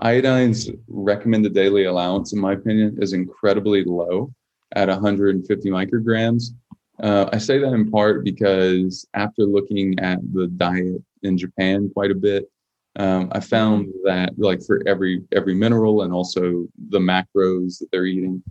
[0.00, 4.32] iodine's recommended daily allowance, in my opinion, is incredibly low
[4.76, 6.50] at 150 micrograms.
[7.02, 12.10] Uh, I say that in part because after looking at the diet in Japan quite
[12.10, 12.50] a bit,
[12.96, 18.06] um, I found that like for every every mineral and also the macros that they're
[18.06, 18.42] eating,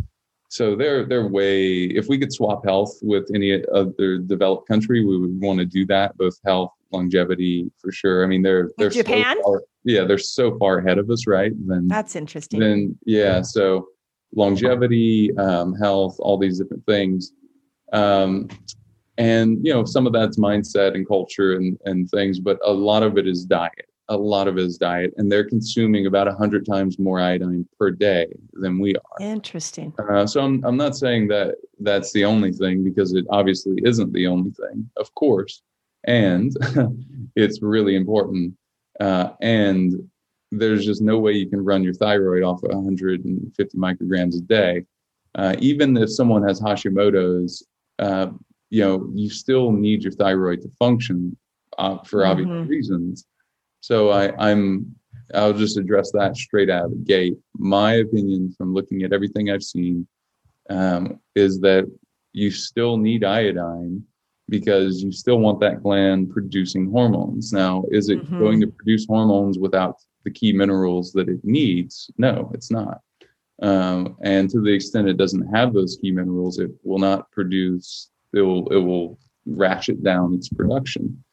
[0.50, 1.84] so they're they're way.
[1.84, 5.86] If we could swap health with any other developed country, we would want to do
[5.86, 6.18] that.
[6.18, 8.24] Both health, longevity, for sure.
[8.24, 9.38] I mean, they're they're Japan.
[9.38, 11.54] So far, yeah, they're so far ahead of us, right?
[11.68, 12.60] Then that's interesting.
[12.60, 13.88] Then yeah, so
[14.36, 17.32] longevity, um, health, all these different things.
[17.94, 18.50] Um,
[19.20, 23.04] and you know some of that's mindset and culture and, and things but a lot
[23.04, 27.00] of it is diet a lot of his diet and they're consuming about 100 times
[27.00, 29.22] more iodine per day than we are.
[29.22, 29.94] Interesting.
[29.98, 34.12] Uh, so I'm, I'm not saying that that's the only thing because it obviously isn't
[34.12, 35.62] the only thing of course.
[36.06, 36.56] And
[37.36, 38.56] it's really important
[39.00, 40.10] uh, and
[40.52, 44.84] there's just no way you can run your thyroid off of 150 micrograms a day.
[45.36, 47.64] Uh, even if someone has hashimoto's
[48.00, 48.28] uh,
[48.72, 51.38] you know you still need your thyroid to function
[51.78, 52.68] uh, for obvious mm-hmm.
[52.68, 53.26] reasons
[53.82, 54.96] so I, i'm
[55.34, 59.50] i'll just address that straight out of the gate my opinion from looking at everything
[59.50, 60.08] i've seen
[60.70, 61.90] um, is that
[62.34, 64.04] you still need iodine
[64.50, 68.40] because you still want that gland producing hormones now is it mm-hmm.
[68.40, 73.02] going to produce hormones without the key minerals that it needs no it's not
[73.62, 78.10] um, and to the extent it doesn't have those key minerals it will not produce
[78.34, 81.24] it will it will ratchet down its production.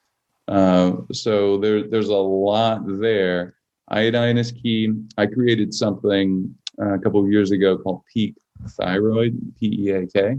[0.49, 3.55] Uh, so there there's a lot there.
[3.89, 4.93] Iodine is key.
[5.17, 8.35] I created something uh, a couple of years ago called Peak
[8.71, 10.37] Thyroid, P E A K,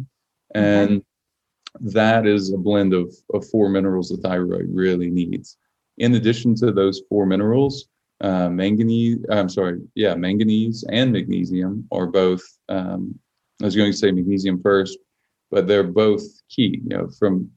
[0.56, 1.88] and mm-hmm.
[1.90, 5.58] that is a blend of of four minerals the thyroid really needs.
[5.98, 7.88] In addition to those four minerals,
[8.22, 12.44] uh, manganese, I'm sorry, yeah, manganese and magnesium are both.
[12.70, 13.18] Um,
[13.62, 14.98] I was going to say magnesium first,
[15.52, 16.82] but they're both key.
[16.84, 17.50] You know, from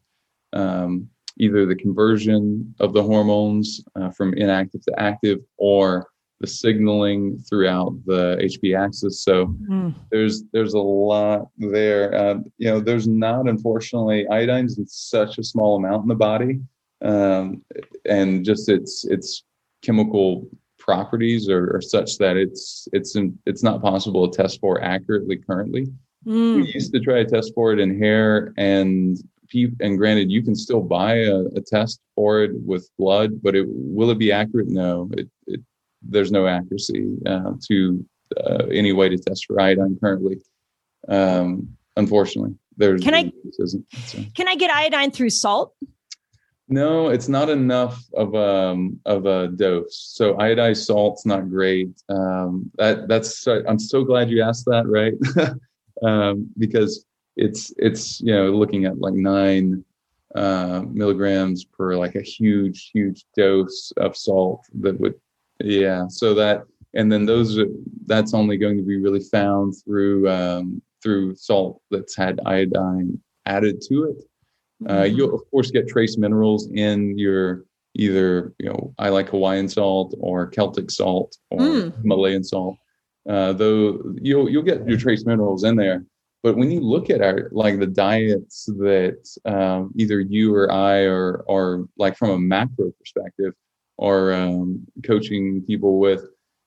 [0.52, 1.08] um,
[1.40, 6.06] either the conversion of the hormones uh, from inactive to active, or
[6.40, 9.22] the signaling throughout the HPA axis.
[9.22, 9.94] So mm.
[10.10, 12.14] there's there's a lot there.
[12.14, 16.60] Uh, you know, there's not unfortunately iodine's in such a small amount in the body,
[17.02, 17.62] um,
[18.06, 19.44] and just its its
[19.82, 20.48] chemical
[20.78, 25.36] properties are, are, such that it's it's in, it's not possible to test for accurately
[25.36, 25.86] currently.
[26.26, 26.56] Mm.
[26.56, 29.18] We used to try to test for it in hair and
[29.80, 33.66] and granted, you can still buy a, a, test for it with blood, but it
[33.68, 34.68] will it be accurate?
[34.68, 35.60] No, it, it
[36.02, 40.40] there's no accuracy uh, to uh, any way to test for iodine currently.
[41.08, 44.24] Um, unfortunately, there's can I so.
[44.34, 45.74] can I get iodine through salt?
[46.68, 50.12] No, it's not enough of a um, of a dose.
[50.14, 51.90] So iodized salt's not great.
[52.08, 54.86] Um, that that's I'm so glad you asked that.
[54.86, 55.14] Right.
[56.08, 57.04] um, because
[57.36, 59.84] it's it's you know looking at like nine
[60.34, 65.14] uh, milligrams per like a huge huge dose of salt that would
[65.60, 66.62] yeah so that
[66.94, 67.58] and then those
[68.06, 73.80] that's only going to be really found through um, through salt that's had iodine added
[73.82, 74.24] to it.
[74.88, 75.16] Uh, mm-hmm.
[75.16, 77.64] You'll of course get trace minerals in your
[77.94, 82.02] either you know I like Hawaiian salt or Celtic salt or mm.
[82.02, 82.76] Himalayan salt.
[83.28, 86.04] uh, though you'll you'll get your trace minerals in there.
[86.42, 91.04] But when you look at our like the diets that um, either you or I
[91.04, 93.52] or or like from a macro perspective
[93.98, 96.24] or um, coaching people with,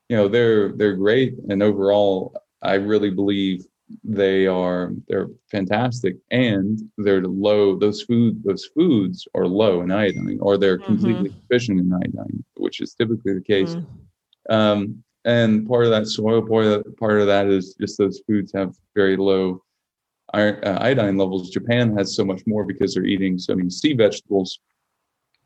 [0.09, 3.65] you know, they're they're great, and overall, I really believe
[4.03, 10.39] they are they're fantastic and they're low those food those foods are low in iodine
[10.41, 10.85] or they're mm-hmm.
[10.85, 14.53] completely deficient in iodine which is typically the case mm-hmm.
[14.53, 18.51] um, and part of that soil part of, part of that is just those foods
[18.53, 19.61] have very low
[20.33, 24.59] iodine levels japan has so much more because they're eating so many sea vegetables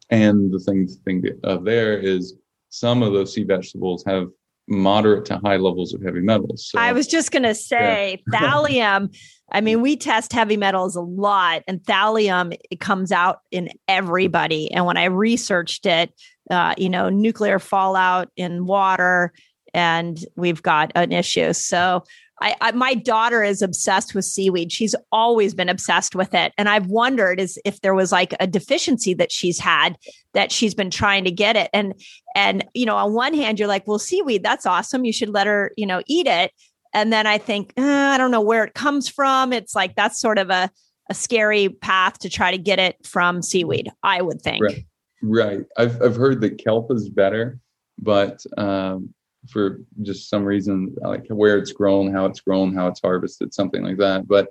[0.09, 2.35] and the thing thing of there is
[2.69, 4.27] some of those sea vegetables have
[4.67, 6.69] moderate to high levels of heavy metals.
[6.69, 8.39] So, I was just going to say yeah.
[8.39, 9.15] thallium.
[9.51, 14.71] I mean, we test heavy metals a lot, and thallium it comes out in everybody.
[14.71, 16.13] And when I researched it,
[16.49, 19.31] uh, you know, nuclear fallout in water,
[19.73, 21.53] and we've got an issue.
[21.53, 22.03] So
[22.41, 24.71] I, I, my daughter is obsessed with seaweed.
[24.71, 28.47] She's always been obsessed with it, and I've wondered is if there was like a
[28.47, 29.97] deficiency that she's had
[30.33, 31.69] that she's been trying to get it.
[31.73, 31.93] And
[32.35, 35.03] and you know, on one hand, you're like, well, seaweed, that's awesome.
[35.03, 36.51] You should let her, you know, eat it.
[36.93, 39.51] And then I think eh, I don't know where it comes from.
[39.51, 40.69] It's like that's sort of a
[41.09, 43.89] a scary path to try to get it from seaweed.
[44.03, 44.63] I would think.
[44.63, 44.85] Right.
[45.23, 45.65] right.
[45.77, 47.59] I've I've heard that kelp is better,
[47.97, 49.13] but um,
[49.49, 53.83] for just some reason, like where it's grown, how it's grown, how it's harvested, something
[53.83, 54.27] like that.
[54.27, 54.49] But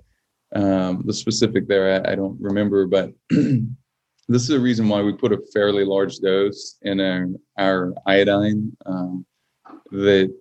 [0.55, 2.87] um, the specific there, I, I don't remember.
[2.87, 7.29] But this is the reason why we put a fairly large dose in our,
[7.59, 8.77] our iodine.
[8.87, 9.27] Um,
[9.91, 10.33] that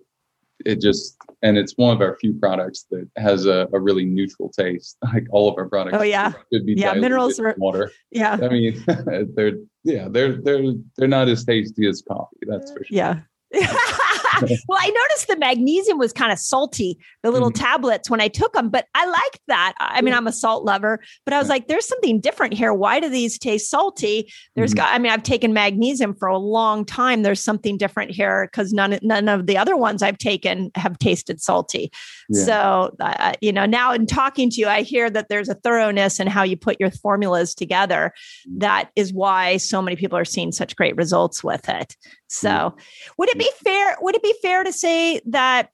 [0.64, 4.48] it just and it's one of our few products that has a, a really neutral
[4.50, 4.96] taste.
[5.12, 5.96] Like all of our products.
[5.98, 6.92] Oh yeah, could be yeah.
[6.94, 7.92] Minerals are water.
[8.10, 8.84] Yeah, I mean
[9.34, 12.38] they're yeah they're they're they're not as tasty as coffee.
[12.46, 12.86] That's for sure.
[12.90, 13.20] Yeah.
[14.68, 17.62] well, I noticed the magnesium was kind of salty, the little mm-hmm.
[17.62, 19.74] tablets when I took them, but I liked that.
[19.78, 22.72] I mean, I'm a salt lover, but I was like, there's something different here.
[22.72, 24.32] Why do these taste salty?
[24.54, 24.78] There's mm-hmm.
[24.78, 27.22] got, I mean, I've taken magnesium for a long time.
[27.22, 31.40] There's something different here because none, none of the other ones I've taken have tasted
[31.40, 31.90] salty.
[32.28, 32.44] Yeah.
[32.44, 36.20] So, uh, you know, now in talking to you, I hear that there's a thoroughness
[36.20, 38.12] in how you put your formulas together.
[38.48, 38.58] Mm-hmm.
[38.58, 41.96] That is why so many people are seeing such great results with it.
[42.28, 42.76] So,
[43.18, 43.96] would it be fair?
[44.00, 45.70] Would it be fair to say that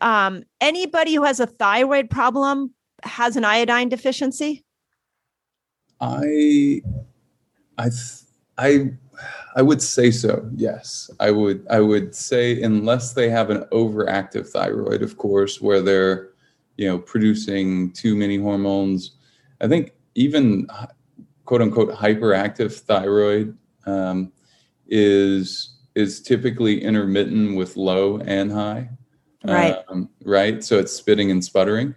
[0.00, 2.74] um, anybody who has a thyroid problem
[3.04, 4.64] has an iodine deficiency?
[6.00, 6.82] I,
[7.78, 7.88] I,
[8.58, 8.90] I,
[9.56, 10.48] I would say so.
[10.54, 11.66] Yes, I would.
[11.70, 16.30] I would say unless they have an overactive thyroid, of course, where they're,
[16.76, 19.12] you know, producing too many hormones.
[19.60, 20.68] I think even
[21.44, 24.32] quote unquote hyperactive thyroid um,
[24.86, 28.88] is is typically intermittent with low and high.
[29.42, 29.76] Right.
[29.88, 30.62] Um, right.
[30.62, 31.94] So it's spitting and sputtering.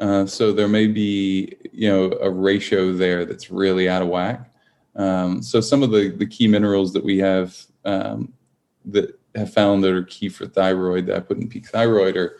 [0.00, 4.50] Uh, so there may be, you know, a ratio there that's really out of whack.
[4.96, 8.32] Um, so some of the, the key minerals that we have um,
[8.86, 12.38] that have found that are key for thyroid that I put in peak thyroid are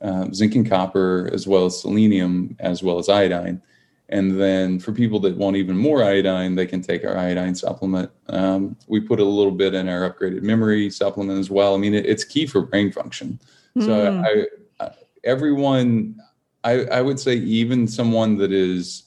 [0.00, 3.62] um, zinc and copper, as well as selenium, as well as iodine.
[4.10, 8.10] And then for people that want even more iodine, they can take our iodine supplement.
[8.28, 11.74] Um, we put a little bit in our upgraded memory supplement as well.
[11.74, 13.38] I mean, it, it's key for brain function.
[13.76, 13.84] Mm.
[13.84, 14.24] So hmm.
[14.24, 14.46] I,
[14.80, 14.90] I,
[15.24, 16.18] everyone,
[16.64, 19.04] I, I would say even someone that is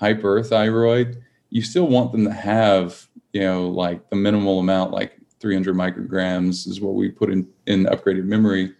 [0.00, 5.74] hyperthyroid, you still want them to have, you know, like the minimal amount, like 300
[5.74, 8.72] micrograms is what we put in, in upgraded memory.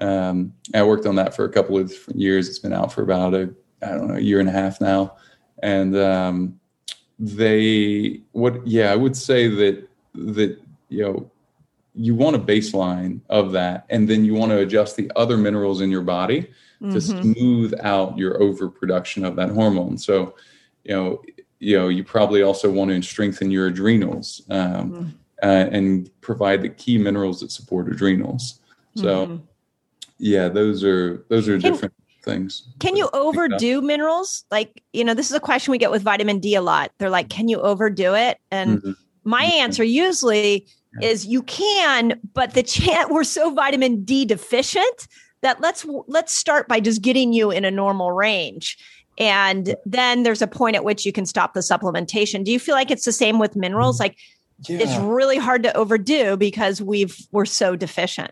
[0.00, 2.48] Um, I worked on that for a couple of years.
[2.48, 5.16] It's been out for about a I don't know, a year and a half now.
[5.62, 6.60] And um,
[7.18, 10.58] they, what, yeah, I would say that, that,
[10.88, 11.30] you know,
[11.94, 13.86] you want a baseline of that.
[13.90, 16.42] And then you want to adjust the other minerals in your body
[16.80, 16.92] mm-hmm.
[16.92, 19.98] to smooth out your overproduction of that hormone.
[19.98, 20.34] So,
[20.84, 21.22] you know,
[21.58, 25.08] you know, you probably also want to strengthen your adrenals um, mm-hmm.
[25.42, 28.60] uh, and provide the key minerals that support adrenals.
[28.94, 29.36] So, mm-hmm.
[30.18, 31.94] yeah, those are those are different
[32.30, 32.68] things.
[32.78, 34.44] Can you overdo minerals?
[34.50, 36.92] Like, you know, this is a question we get with vitamin D a lot.
[36.98, 38.38] They're like, can you overdo it?
[38.50, 38.92] And mm-hmm.
[39.24, 40.66] my answer usually
[41.00, 41.08] yeah.
[41.08, 45.08] is you can, but the chance we're so vitamin D deficient
[45.42, 48.78] that let's let's start by just getting you in a normal range.
[49.18, 52.44] And then there's a point at which you can stop the supplementation.
[52.44, 53.96] Do you feel like it's the same with minerals?
[53.96, 54.02] Mm-hmm.
[54.02, 54.18] Like
[54.68, 54.78] yeah.
[54.78, 58.30] it's really hard to overdo because we've we're so deficient.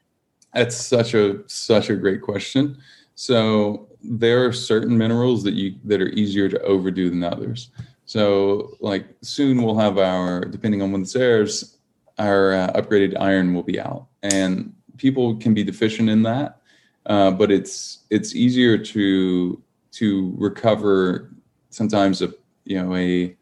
[0.54, 2.78] That's such a such a great question.
[3.14, 7.70] So there are certain minerals that you that are easier to overdo than others.
[8.06, 11.78] So like soon we'll have our depending on when this airs,
[12.18, 16.60] our uh, upgraded iron will be out, and people can be deficient in that.
[17.08, 19.60] uh, but it's it's easier to
[19.92, 21.30] to recover
[21.70, 22.32] sometimes a
[22.64, 23.34] you know a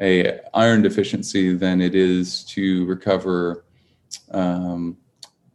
[0.00, 3.64] a iron deficiency than it is to recover
[4.32, 4.96] um,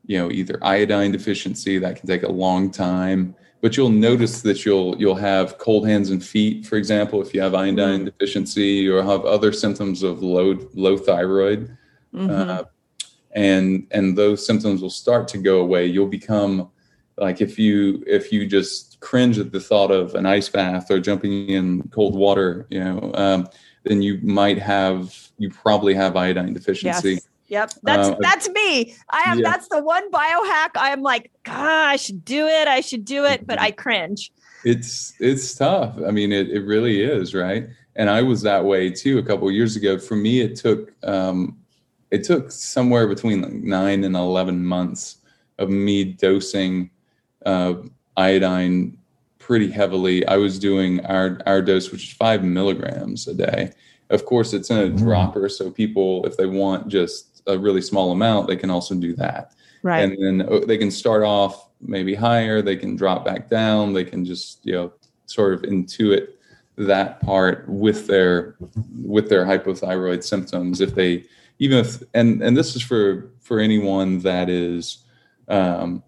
[0.06, 4.66] you know either iodine deficiency that can take a long time but you'll notice that
[4.66, 8.06] you'll you'll have cold hands and feet for example if you have iodine mm-hmm.
[8.06, 11.76] deficiency or have other symptoms of low low thyroid
[12.14, 12.30] mm-hmm.
[12.30, 12.64] uh,
[13.32, 16.70] and and those symptoms will start to go away you'll become
[17.18, 21.00] like if you if you just cringe at the thought of an ice bath or
[21.00, 23.48] jumping in cold water you know um,
[23.84, 27.28] then you might have you probably have iodine deficiency yes.
[27.50, 28.94] Yep, that's uh, that's me.
[29.10, 29.40] I am.
[29.40, 29.52] Yeah.
[29.52, 30.72] That's the one biohack.
[30.76, 32.68] I am like, God, I should do it.
[32.68, 34.32] I should do it, but I cringe.
[34.66, 35.96] It's it's tough.
[36.06, 37.68] I mean, it it really is, right?
[37.96, 39.98] And I was that way too a couple years ago.
[39.98, 41.58] For me, it took um,
[42.12, 45.18] it took somewhere between like nine and eleven months
[45.58, 46.90] of me dosing
[47.46, 47.76] uh,
[48.18, 48.98] iodine
[49.40, 50.26] pretty heavily.
[50.28, 53.72] I was doing our our dose, which is five milligrams a day.
[54.10, 54.98] Of course, it's in a mm-hmm.
[54.98, 59.14] dropper, so people, if they want just a really small amount, they can also do
[59.16, 59.54] that.
[59.84, 60.02] Right.
[60.02, 64.04] And then uh, they can start off maybe higher, they can drop back down, they
[64.04, 64.94] can just, you know,
[65.26, 66.30] sort of intuit
[66.78, 68.56] that part with their
[69.04, 71.24] with their hypothyroid symptoms if they
[71.58, 75.00] even if and and this is for for anyone that is
[75.48, 76.04] um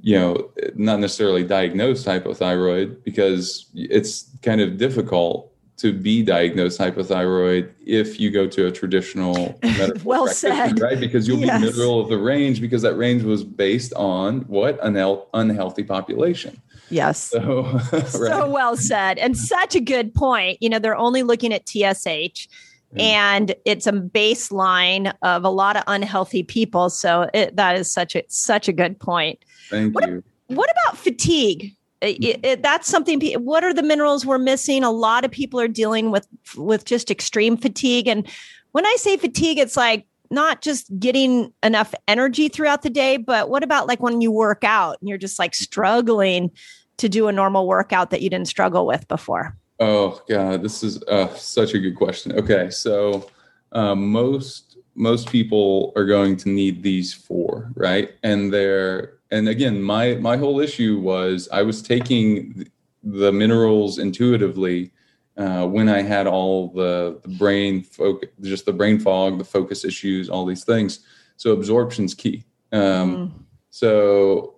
[0.00, 5.47] you know not necessarily diagnosed hypothyroid because it's kind of difficult
[5.78, 10.78] to be diagnosed hypothyroid if you go to a traditional medical well said.
[10.80, 10.98] right?
[10.98, 11.60] Because you'll yes.
[11.60, 14.78] be middle of the range because that range was based on what?
[14.84, 14.96] An
[15.34, 16.60] unhealthy population.
[16.90, 17.18] Yes.
[17.18, 17.62] So,
[17.92, 18.08] right?
[18.08, 20.58] so well said and such a good point.
[20.60, 22.48] You know they're only looking at tsh
[22.96, 28.16] and it's a baseline of a lot of unhealthy people so it, that is such
[28.16, 29.44] a such a good point.
[29.68, 30.24] Thank what, you.
[30.48, 34.84] what about fatigue it, it, that's something what are the minerals we're missing?
[34.84, 36.26] A lot of people are dealing with
[36.56, 38.08] with just extreme fatigue.
[38.08, 38.28] And
[38.72, 43.48] when i say fatigue it's like not just getting enough energy throughout the day but
[43.48, 46.50] what about like when you work out and you're just like struggling
[46.98, 49.56] to do a normal workout that you didn't struggle with before?
[49.80, 52.32] Oh god this is uh, such a good question.
[52.32, 53.28] Okay so
[53.72, 58.12] uh, most most people are going to need these four right?
[58.22, 62.68] And they're and again, my my whole issue was I was taking
[63.02, 64.92] the minerals intuitively
[65.36, 69.84] uh, when I had all the, the brain focus, just the brain fog, the focus
[69.84, 71.00] issues, all these things.
[71.36, 72.44] So absorption's key.
[72.72, 73.30] Um, mm.
[73.70, 74.56] So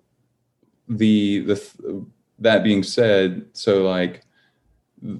[0.88, 2.06] the the
[2.38, 4.24] that being said, so like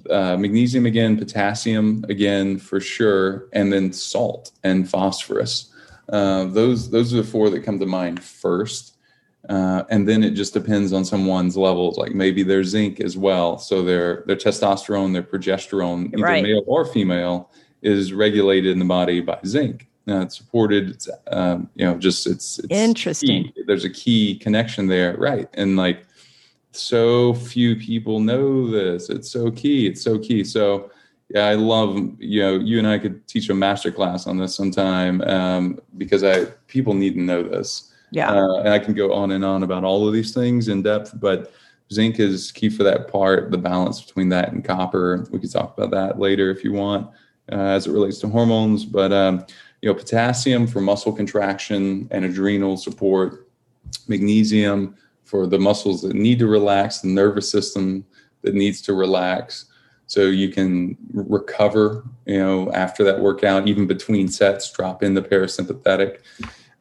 [0.09, 5.73] uh, magnesium again, potassium again for sure, and then salt and phosphorus.
[6.09, 8.90] Uh, those those are the four that come to mind first.
[9.51, 11.97] Uh, and then it just depends on someone's levels.
[11.97, 13.57] Like maybe their zinc as well.
[13.57, 16.41] So their their testosterone, their progesterone, either right.
[16.41, 19.87] male or female, is regulated in the body by zinc.
[20.07, 20.91] Uh, it's supported.
[20.91, 23.43] It's um, you know just it's, it's interesting.
[23.43, 23.63] Key.
[23.67, 25.49] There's a key connection there, right?
[25.55, 26.05] And like
[26.71, 29.09] so few people know this.
[29.09, 29.85] It's so key.
[29.85, 30.45] It's so key.
[30.45, 30.91] So
[31.27, 34.55] yeah, I love you know you and I could teach a master class on this
[34.55, 37.90] sometime um, because I people need to know this.
[38.11, 38.31] Yeah.
[38.31, 41.19] Uh, and I can go on and on about all of these things in depth,
[41.19, 41.53] but
[41.91, 45.27] zinc is key for that part, the balance between that and copper.
[45.31, 47.09] We could talk about that later if you want,
[47.51, 48.85] uh, as it relates to hormones.
[48.85, 49.45] But, um,
[49.81, 53.47] you know, potassium for muscle contraction and adrenal support,
[54.07, 58.05] magnesium for the muscles that need to relax, the nervous system
[58.41, 59.65] that needs to relax.
[60.07, 65.21] So you can recover, you know, after that workout, even between sets, drop in the
[65.21, 66.19] parasympathetic.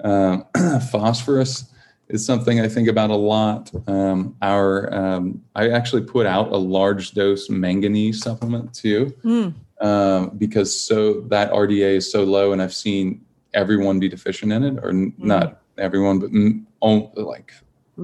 [0.05, 0.47] Um,
[0.91, 1.71] phosphorus
[2.09, 3.71] is something I think about a lot.
[3.87, 9.55] Um, our um, I actually put out a large dose manganese supplement too, mm.
[9.81, 13.25] um, because so that RDA is so low, and I've seen
[13.55, 15.13] everyone be deficient in it, or mm.
[15.19, 17.53] not everyone, but m- like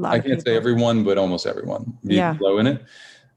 [0.05, 2.37] I can't say everyone, but almost everyone be yeah.
[2.41, 2.85] low in it.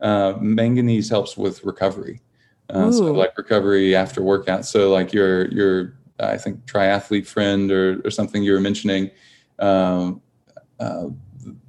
[0.01, 2.22] Uh, manganese helps with recovery.
[2.70, 4.66] Uh, so like recovery after workout.
[4.66, 9.11] So like your your I think triathlete friend or, or something you were mentioning.
[9.59, 10.22] Um,
[10.80, 11.07] uh,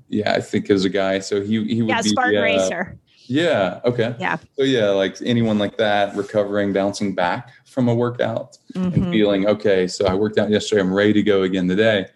[0.08, 1.20] yeah, I think is a guy.
[1.20, 2.98] So he he would yeah, be Spartan uh, racer.
[3.26, 3.80] Yeah.
[3.84, 4.14] Okay.
[4.18, 4.38] Yeah.
[4.56, 8.92] So yeah, like anyone like that, recovering, bouncing back from a workout, mm-hmm.
[8.92, 9.86] and feeling okay.
[9.86, 10.80] So I worked out yesterday.
[10.80, 12.06] I'm ready to go again today.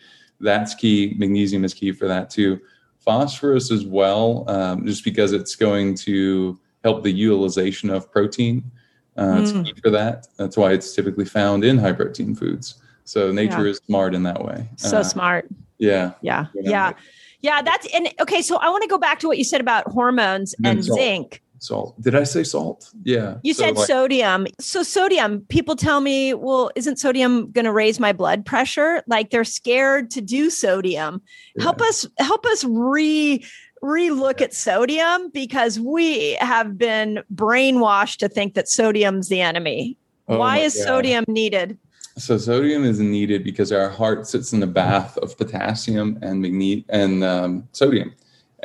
[0.41, 1.14] That's key.
[1.16, 2.61] Magnesium is key for that too.
[2.99, 8.70] Phosphorus as well, um, just because it's going to help the utilization of protein.
[9.17, 9.43] Uh, mm.
[9.43, 10.27] It's key for that.
[10.37, 12.77] That's why it's typically found in high protein foods.
[13.05, 13.71] So nature yeah.
[13.71, 14.69] is smart in that way.
[14.77, 15.49] So uh, smart.
[15.79, 16.12] Yeah.
[16.23, 16.47] Yeah.
[16.55, 16.93] Yeah.
[17.41, 17.62] Yeah.
[17.62, 18.43] That's and okay.
[18.43, 21.43] So I want to go back to what you said about hormones and, and zinc
[21.65, 22.01] salt.
[22.01, 22.91] Did I say salt?
[23.03, 23.37] Yeah.
[23.43, 24.47] You so said like, sodium.
[24.61, 29.03] So sodium, people tell me, well, isn't sodium going to raise my blood pressure?
[29.07, 31.23] Like they're scared to do sodium.
[31.57, 31.65] Yeah.
[31.65, 33.45] Help us help us re
[33.85, 39.97] relook at sodium because we have been brainwashed to think that sodium's the enemy.
[40.26, 40.85] Oh Why is God.
[40.85, 41.78] sodium needed?
[42.16, 46.85] So sodium is needed because our heart sits in a bath of potassium and magne-
[46.89, 48.14] and um, sodium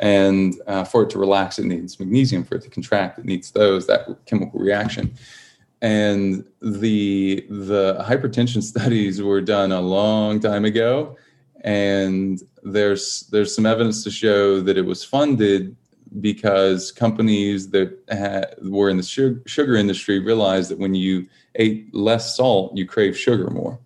[0.00, 3.50] and uh, for it to relax it needs magnesium for it to contract it needs
[3.50, 5.12] those that chemical reaction
[5.82, 11.16] and the the hypertension studies were done a long time ago
[11.62, 15.76] and there's there's some evidence to show that it was funded
[16.20, 21.94] because companies that had, were in the sugar, sugar industry realized that when you ate
[21.94, 23.78] less salt you crave sugar more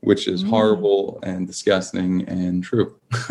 [0.00, 0.48] which is mm.
[0.48, 2.98] horrible and disgusting and true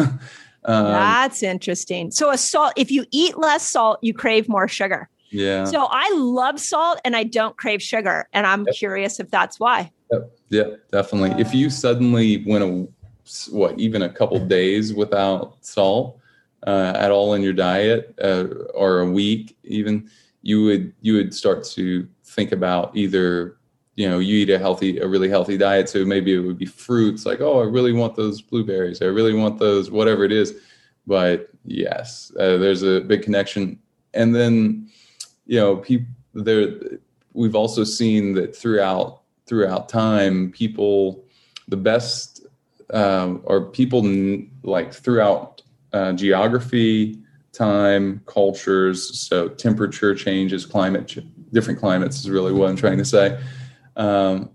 [0.66, 2.12] Um, That's interesting.
[2.12, 5.10] So a salt, if you eat less salt, you crave more sugar.
[5.32, 5.66] Yeah.
[5.66, 8.28] So I love salt and I don't crave sugar.
[8.34, 8.76] And I'm yep.
[8.76, 9.92] curious if that's why.
[10.12, 10.32] Yep.
[10.50, 11.40] Yeah, definitely.
[11.42, 12.88] If you suddenly went a
[13.52, 16.20] what even a couple days without salt
[16.66, 20.10] uh, at all in your diet uh, or a week even
[20.42, 23.58] you would you would start to think about either
[23.96, 26.66] you know you eat a healthy a really healthy diet so maybe it would be
[26.66, 30.56] fruits like oh i really want those blueberries i really want those whatever it is.
[31.08, 33.80] But yes uh, there's a big connection.
[34.14, 34.90] And then
[35.46, 36.78] you know people there
[37.34, 41.26] we've also seen that throughout throughout time people
[41.68, 42.39] the best
[42.94, 45.62] um, or people n- like throughout
[45.94, 47.18] uh, geography
[47.52, 51.20] time cultures so temperature changes climate ch-
[51.52, 53.40] different climates is really what i'm trying to say
[53.96, 54.50] um,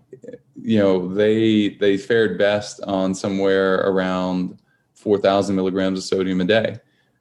[0.65, 4.59] you know, they they fared best on somewhere around
[4.95, 6.79] 4,000 milligrams of sodium a day.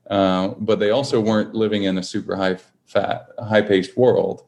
[0.09, 4.43] Uh, but they also weren't living in a super high fat, high paced world.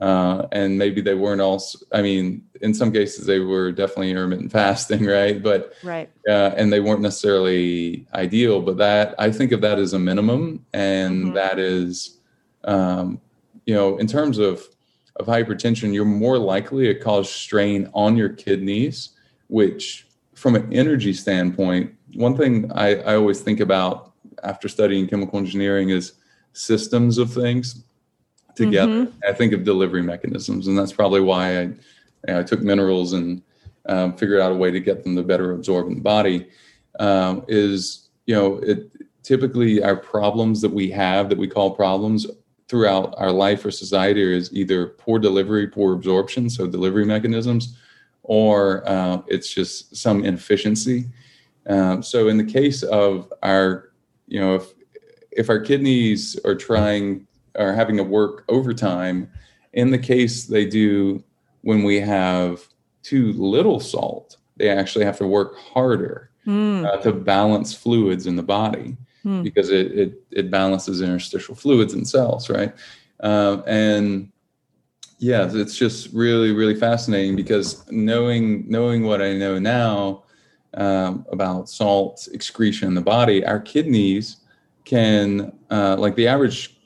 [0.00, 4.50] Uh, and maybe they weren't all I mean, in some cases they were definitely intermittent
[4.60, 5.42] fasting, right?
[5.42, 6.10] But, right.
[6.26, 10.64] Uh, and they weren't necessarily ideal, but that, I think of that as a minimum.
[10.72, 11.34] And mm-hmm.
[11.34, 12.18] that is,
[12.64, 13.20] um,
[13.66, 14.66] you know, in terms of
[15.20, 19.10] of hypertension, you're more likely to cause strain on your kidneys,
[19.48, 25.38] which, from an energy standpoint, one thing I, I always think about after studying chemical
[25.38, 26.14] engineering is
[26.52, 27.84] systems of things
[28.66, 29.06] together.
[29.06, 29.18] Mm-hmm.
[29.28, 31.76] I think of delivery mechanisms, and that's probably why I, you
[32.28, 33.42] know, I took minerals and
[33.86, 36.48] um, figured out a way to get them to better absorb in the body.
[36.98, 38.92] Um, is you know, it
[39.22, 42.26] typically our problems that we have that we call problems
[42.68, 47.76] throughout our life or society is either poor delivery, poor absorption, so delivery mechanisms,
[48.22, 51.06] or uh, it's just some inefficiency.
[51.66, 53.90] Um, so in the case of our,
[54.28, 54.72] you know, if
[55.32, 57.26] if our kidneys are trying
[57.60, 59.30] are having to work overtime,
[59.72, 61.22] in the case they do
[61.62, 62.66] when we have
[63.02, 66.86] too little salt, they actually have to work harder mm.
[66.86, 69.42] uh, to balance fluids in the body hmm.
[69.42, 72.74] because it, it, it balances interstitial fluids and cells, right?
[73.20, 74.32] Um, and
[75.18, 80.24] yeah, it's just really really fascinating because knowing knowing what I know now
[80.74, 84.38] um, about salt excretion in the body, our kidneys
[84.84, 86.79] can uh, like the average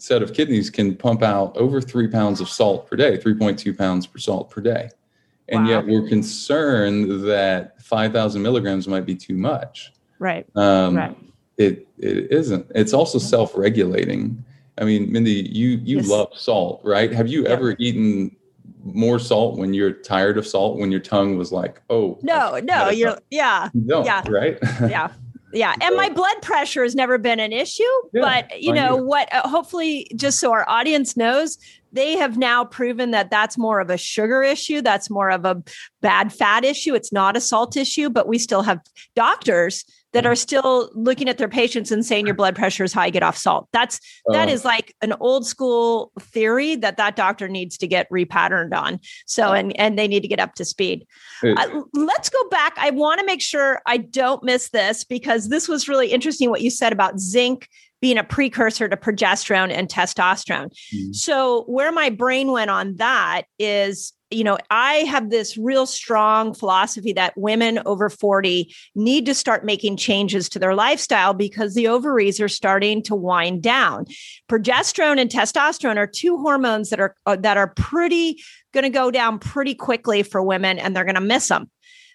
[0.00, 4.06] set of kidneys can pump out over three pounds of salt per day, 3.2 pounds
[4.06, 4.90] per salt per day.
[5.48, 5.70] And wow.
[5.70, 9.92] yet we're concerned that 5,000 milligrams might be too much.
[10.18, 10.46] Right.
[10.54, 11.16] Um, right
[11.60, 12.66] it it isn't.
[12.74, 14.42] It's also self-regulating.
[14.78, 16.08] I mean, Mindy, you you yes.
[16.08, 17.12] love salt, right?
[17.12, 18.34] Have you ever eaten
[18.82, 20.78] more salt when you're tired of salt?
[20.78, 25.12] When your tongue was like, oh, no, no, you're yeah, yeah, right, yeah.
[25.52, 27.82] Yeah, and my blood pressure has never been an issue,
[28.12, 29.32] yeah, but you know what?
[29.34, 31.58] Uh, hopefully, just so our audience knows,
[31.92, 34.80] they have now proven that that's more of a sugar issue.
[34.80, 35.62] That's more of a
[36.00, 36.94] bad fat issue.
[36.94, 38.80] It's not a salt issue, but we still have
[39.16, 43.10] doctors that are still looking at their patients and saying your blood pressure is high
[43.10, 44.52] get off salt that's that oh.
[44.52, 49.52] is like an old school theory that that doctor needs to get repatterned on so
[49.52, 51.06] and and they need to get up to speed
[51.44, 55.68] uh, let's go back i want to make sure i don't miss this because this
[55.68, 57.68] was really interesting what you said about zinc
[58.00, 60.72] being a precursor to progesterone and testosterone.
[60.94, 61.14] Mm.
[61.14, 66.54] So, where my brain went on that is you know, I have this real strong
[66.54, 71.88] philosophy that women over 40 need to start making changes to their lifestyle because the
[71.88, 74.06] ovaries are starting to wind down.
[74.48, 78.40] Progesterone and testosterone are two hormones that are uh, that are pretty
[78.72, 81.68] going to go down pretty quickly for women and they're going to miss them.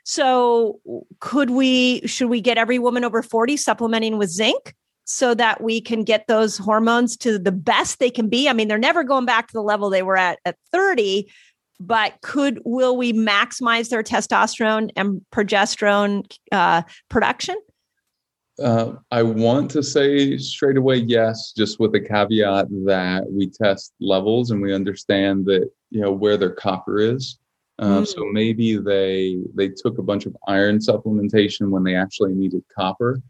[0.06, 0.80] So,
[1.20, 4.74] could we, should we get every woman over 40 supplementing with zinc?
[5.08, 8.50] so that we can get those hormones to the best they can be.
[8.50, 11.32] I mean, they're never going back to the level they were at at 30,
[11.80, 17.56] but could will we maximize their testosterone and progesterone uh, production?
[18.62, 23.94] Uh, I want to say straight away yes, just with the caveat that we test
[24.00, 27.38] levels and we understand that you know where their copper is.
[27.80, 28.08] Uh, mm.
[28.08, 33.22] So maybe they they took a bunch of iron supplementation when they actually needed copper.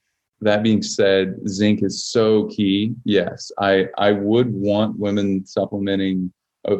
[0.42, 2.94] That being said, zinc is so key.
[3.04, 6.32] Yes, I I would want women supplementing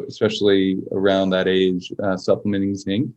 [0.08, 3.10] especially around that age, uh, supplementing zinc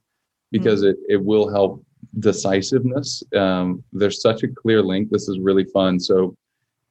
[0.52, 0.92] because mm-hmm.
[1.08, 1.84] it, it will help
[2.20, 3.24] decisiveness.
[3.36, 5.10] Um, there's such a clear link.
[5.10, 6.00] This is really fun.
[6.00, 6.36] So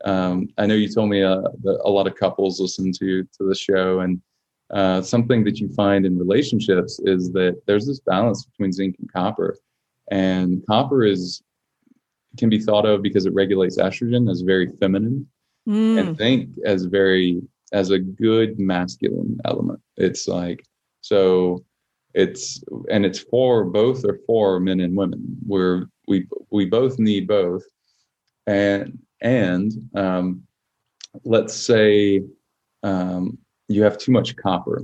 [0.04, 1.42] um, I know you told me uh,
[1.84, 4.20] a lot of couples listen to to the show, and
[4.70, 9.12] uh, something that you find in relationships is that there's this balance between zinc and
[9.12, 9.56] copper,
[10.10, 11.42] and copper is
[12.36, 15.26] can be thought of because it regulates estrogen as very feminine,
[15.68, 15.98] mm.
[15.98, 17.42] and zinc as very
[17.72, 19.80] as a good masculine element.
[19.96, 20.64] It's like
[21.00, 21.64] so
[22.14, 25.36] it's and it's for both or for men and women.
[25.46, 27.62] We're we we both need both.
[28.46, 30.42] And and um,
[31.24, 32.22] let's say
[32.82, 33.38] um,
[33.68, 34.82] you have too much copper.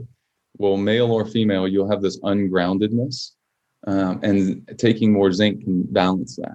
[0.58, 3.32] Well, male or female, you'll have this ungroundedness,
[3.86, 6.54] um, and taking more zinc can balance that.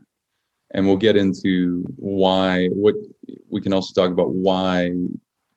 [0.71, 2.67] And we'll get into why.
[2.67, 2.95] What
[3.49, 4.93] we can also talk about why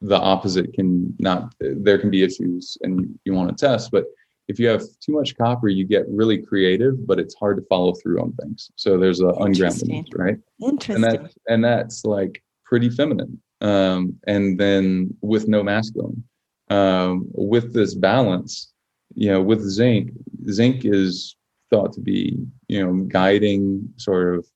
[0.02, 4.04] the opposite can not there can be issues and you want to test but
[4.48, 7.94] if you have too much copper you get really creative but it's hard to follow
[7.94, 8.70] through on things.
[8.76, 10.96] So there's a ungroundedness right interesting.
[10.96, 13.40] and that's and that's like pretty feminine.
[13.60, 16.24] Um, and then with no masculine
[16.70, 18.72] um, with this balance
[19.14, 20.10] you know with zinc
[20.50, 21.36] zinc is
[21.70, 22.36] thought to be
[22.68, 24.46] you know guiding sort of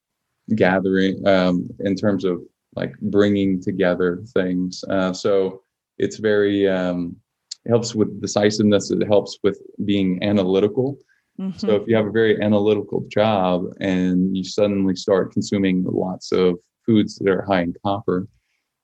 [0.55, 2.41] gathering um, in terms of
[2.77, 4.85] like bringing together things.
[4.89, 5.63] Uh, so
[5.99, 7.17] it's very um,
[7.65, 8.91] it helps with decisiveness.
[8.91, 10.99] It helps with being analytical.
[11.41, 11.59] Mm-hmm.
[11.59, 16.59] So if you have a very analytical job and you suddenly start consuming lots of
[16.85, 18.29] foods that are high in copper,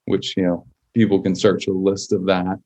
[0.05, 2.59] which you know people can search a list of that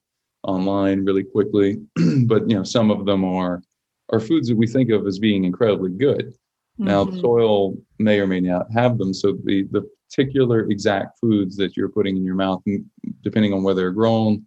[0.43, 1.78] online really quickly,
[2.25, 3.61] but you know some of them are
[4.09, 6.34] are foods that we think of as being incredibly good.
[6.80, 7.19] Now, mm-hmm.
[7.19, 9.13] soil may or may not have them.
[9.13, 12.62] So the the particular exact foods that you're putting in your mouth,
[13.24, 14.45] depending on whether they're grown,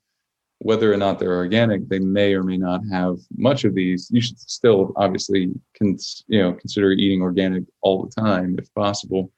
[0.58, 4.10] whether or not they're organic, they may or may not have much of these.
[4.10, 9.32] You should still obviously you know consider eating organic all the time if possible,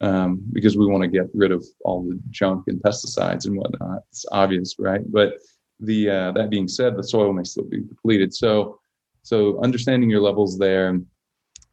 [0.00, 4.02] um, because we want to get rid of all the junk and pesticides and whatnot.
[4.10, 5.02] It's obvious, right?
[5.10, 5.34] But
[5.80, 8.32] the uh, that being said, the soil may still be depleted.
[8.34, 8.78] So
[9.22, 10.96] so understanding your levels there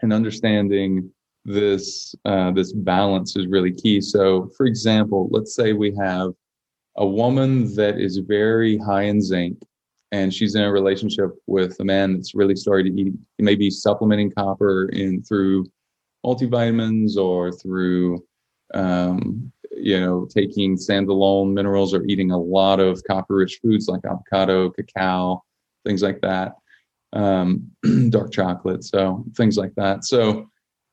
[0.02, 1.12] and understanding
[1.50, 4.00] this uh, this balance is really key.
[4.02, 6.32] So, for example, let's say we have
[6.98, 9.58] a woman that is very high in zinc,
[10.12, 14.32] and she's in a relationship with a man that's really starting to eat, maybe supplementing
[14.32, 15.66] copper in through
[16.24, 18.24] multivitamins or through
[18.76, 24.70] um, you know taking standalone minerals or eating a lot of copper-rich foods like avocado,
[24.70, 25.44] cacao,
[25.84, 26.54] things like that,
[27.14, 27.72] um,
[28.10, 30.06] dark chocolate, so things like that.
[30.06, 30.48] So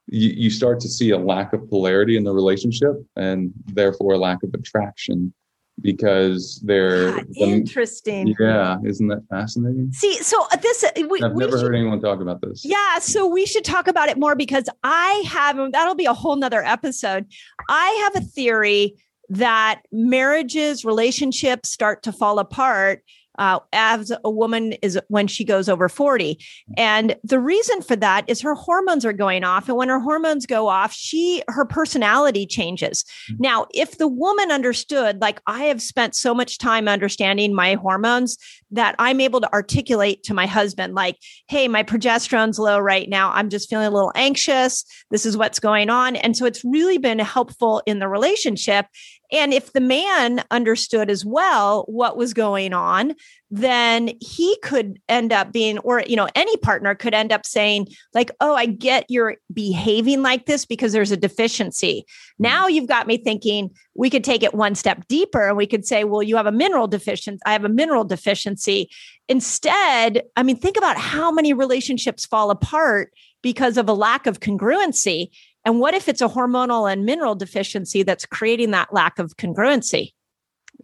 [0.08, 4.18] you, you start to see a lack of polarity in the relationship and therefore a
[4.18, 5.32] lack of attraction
[5.80, 8.34] because they're God, interesting.
[8.38, 9.92] Yeah, isn't that fascinating?
[9.92, 12.64] See, so uh, this uh, we, I've never should, heard anyone talk about this.
[12.64, 16.36] Yeah, so we should talk about it more because I have that'll be a whole
[16.36, 17.26] nother episode.
[17.68, 18.94] I have a theory
[19.28, 23.02] that marriages, relationships start to fall apart
[23.38, 26.38] uh, as a woman is when she goes over 40.
[26.76, 29.68] And the reason for that is her hormones are going off.
[29.68, 33.04] And when her hormones go off, she, her personality changes.
[33.30, 33.42] Mm-hmm.
[33.42, 38.36] Now, if the woman understood, like I have spent so much time understanding my hormones
[38.70, 41.16] that I'm able to articulate to my husband, like,
[41.48, 43.30] hey, my progesterone's low right now.
[43.32, 44.84] I'm just feeling a little anxious.
[45.10, 46.16] This is what's going on.
[46.16, 48.86] And so it's really been helpful in the relationship.
[49.32, 53.14] And if the man understood as well what was going on,
[53.50, 57.88] then he could end up being, or, you know, any partner could end up saying,
[58.12, 62.00] like, oh, I get you're behaving like this because there's a deficiency.
[62.00, 62.42] Mm-hmm.
[62.42, 65.86] Now you've got me thinking we could take it one step deeper and we could
[65.86, 67.40] say, well, you have a mineral deficiency.
[67.46, 68.90] I have a mineral deficiency.
[69.28, 73.12] Instead, I mean, think about how many relationships fall apart
[73.42, 75.28] because of a lack of congruency.
[75.66, 80.12] And what if it's a hormonal and mineral deficiency that's creating that lack of congruency?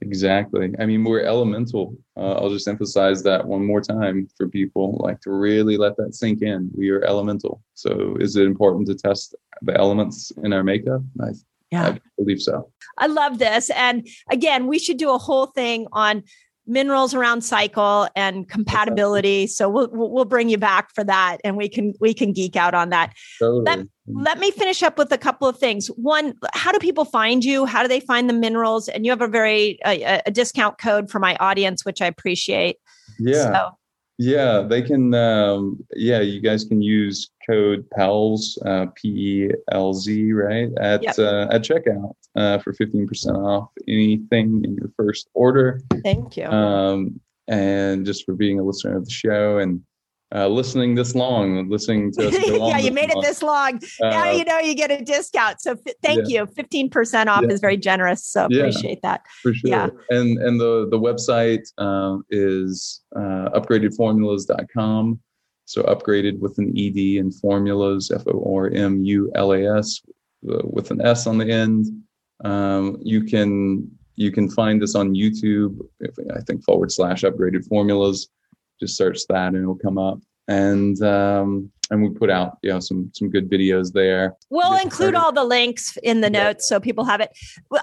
[0.00, 0.74] Exactly.
[0.80, 1.96] I mean, we're elemental.
[2.16, 6.16] Uh, I'll just emphasize that one more time for people, like to really let that
[6.16, 6.68] sink in.
[6.74, 7.62] We are elemental.
[7.74, 11.02] So, is it important to test the elements in our makeup?
[11.20, 11.28] I,
[11.70, 11.90] yeah.
[11.90, 12.72] I believe so.
[12.98, 13.70] I love this.
[13.70, 16.24] And again, we should do a whole thing on
[16.66, 19.46] minerals around cycle and compatibility.
[19.46, 22.74] So we'll we'll bring you back for that, and we can we can geek out
[22.74, 23.14] on that.
[23.38, 23.64] Totally.
[23.64, 25.88] Let, let me finish up with a couple of things.
[25.88, 27.66] One, how do people find you?
[27.66, 28.88] How do they find the minerals?
[28.88, 32.76] And you have a very a, a discount code for my audience, which I appreciate.
[33.18, 33.52] Yeah.
[33.52, 33.70] So.
[34.18, 35.14] Yeah, they can.
[35.14, 41.02] Um, yeah, you guys can use code PELZ, uh, P E L Z, right at
[41.02, 41.18] yep.
[41.18, 45.80] uh, at checkout uh, for fifteen percent off anything in your first order.
[46.04, 46.46] Thank you.
[46.46, 49.82] Um, and just for being a listener of the show and
[50.34, 52.34] uh, listening this long, listening to us.
[52.46, 53.22] yeah, you made long.
[53.22, 53.80] it this long.
[54.02, 55.60] Uh, now you know you get a discount.
[55.60, 56.40] So f- thank yeah.
[56.40, 56.46] you.
[56.46, 57.50] Fifteen percent off yeah.
[57.50, 58.24] is very generous.
[58.24, 59.22] So yeah, appreciate that.
[59.42, 59.70] For sure.
[59.70, 59.88] Yeah.
[60.10, 65.20] And and the the website uh, is uh, upgradedformulas.com.
[65.64, 70.00] So upgraded with an ed and formulas F O R M U L A S
[70.50, 71.86] uh, with an S on the end.
[72.44, 75.78] Um, you can you can find us on YouTube.
[76.34, 78.28] I think forward slash upgraded formulas
[78.80, 80.18] just search that and it'll come up
[80.48, 84.34] and um, and we put out you know some some good videos there.
[84.50, 86.44] We'll include all the links in the yeah.
[86.44, 87.30] notes so people have it.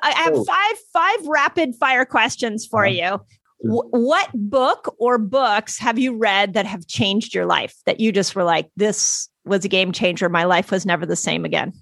[0.02, 0.44] I have oh.
[0.44, 3.20] five five rapid fire questions for uh-huh.
[3.22, 3.22] you.
[3.62, 8.34] What book or books have you read that have changed your life that you just
[8.34, 11.74] were like this was a game changer my life was never the same again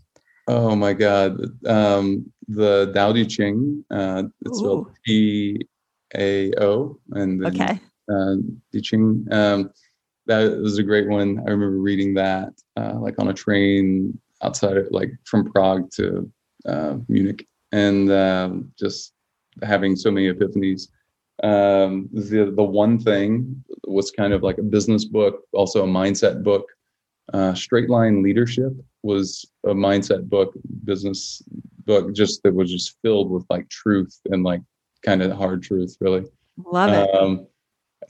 [0.48, 5.68] oh my god um, the Tao Te Ching uh, it's spelled T
[6.16, 7.80] A O and okay
[8.12, 8.36] uh,
[8.72, 9.28] Te Ching.
[9.32, 9.72] Um,
[10.28, 11.40] that was a great one.
[11.40, 16.30] I remember reading that uh, like on a train outside of like from Prague to
[16.66, 19.14] uh, Munich, and um, just
[19.64, 20.90] having so many epiphanies.
[21.44, 26.44] Um, the the one thing was kind of like a business book, also a mindset
[26.44, 26.68] book.
[27.34, 30.54] Uh, Straight Line Leadership was a mindset book,
[30.86, 31.42] business
[31.86, 34.62] book, just that was just filled with like truth and like
[35.04, 36.26] kind of hard truth, really.
[36.58, 37.16] Love it.
[37.16, 37.48] Um,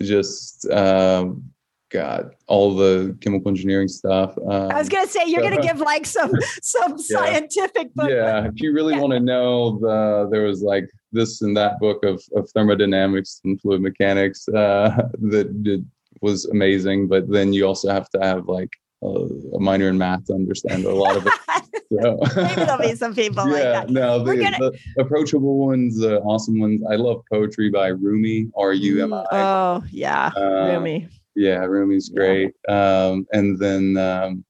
[0.01, 1.51] just um,
[1.89, 4.37] God, all the chemical engineering stuff.
[4.37, 6.31] Um, I was gonna say you're gonna give like some
[6.61, 7.17] some yeah.
[7.17, 8.09] scientific book.
[8.09, 9.01] Yeah, if you really yeah.
[9.01, 13.59] want to know, the there was like this and that book of, of thermodynamics and
[13.61, 15.89] fluid mechanics uh, that did,
[16.21, 17.07] was amazing.
[17.07, 18.71] But then you also have to have like
[19.03, 21.33] a, a minor in math to understand a lot of it.
[21.89, 23.89] So maybe there'll be some people yeah, like that.
[23.89, 24.57] No, the, gonna...
[24.59, 26.81] the, approachable ones, the awesome ones.
[26.91, 29.23] I love poetry by Rumi, R U M I.
[29.23, 31.07] Mm, oh yeah, uh, Rumi.
[31.35, 32.53] Yeah, Rumi's great.
[32.67, 33.05] Yeah.
[33.05, 34.43] Um, and then um,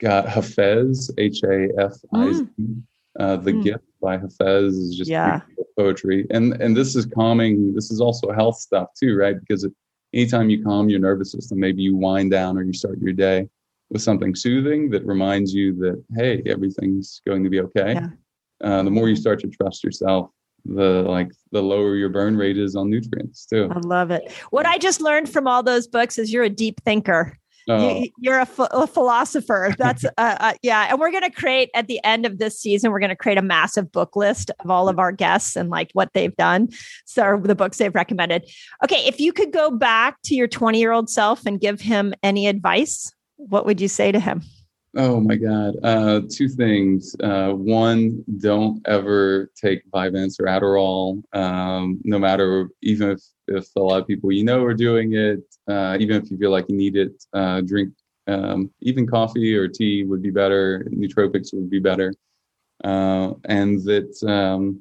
[0.00, 2.46] got Hafiz, H A F I Z.
[2.60, 2.82] Mm.
[3.20, 3.62] Uh, the mm.
[3.62, 5.42] Gift by Hafiz is just yeah.
[5.78, 7.74] poetry, and and this is calming.
[7.74, 9.38] This is also health stuff too, right?
[9.38, 9.72] Because it,
[10.12, 13.48] anytime you calm your nervous system, maybe you wind down or you start your day
[13.92, 18.08] with something soothing that reminds you that hey everything's going to be okay yeah.
[18.64, 20.30] uh, the more you start to trust yourself
[20.64, 24.66] the like the lower your burn rate is on nutrients too i love it what
[24.66, 27.38] i just learned from all those books is you're a deep thinker
[27.68, 28.04] Oh.
[28.18, 29.72] You, are a, a, philosopher.
[29.78, 30.88] That's uh, uh, yeah.
[30.90, 33.38] And we're going to create at the end of this season, we're going to create
[33.38, 36.70] a massive book list of all of our guests and like what they've done.
[37.04, 38.50] So the books they've recommended.
[38.82, 42.14] Okay, if you could go back to your 20 year old self and give him
[42.22, 43.12] any advice,
[43.48, 44.42] what would you say to him?
[44.94, 45.76] Oh my God.
[45.82, 47.16] Uh, two things.
[47.22, 53.80] Uh, one, don't ever take Vyvanse or Adderall, um, no matter, even if, if a
[53.80, 56.76] lot of people you know are doing it, uh, even if you feel like you
[56.76, 57.94] need it, uh, drink
[58.26, 62.12] um, even coffee or tea would be better, nootropics would be better.
[62.84, 64.80] Uh, and that um,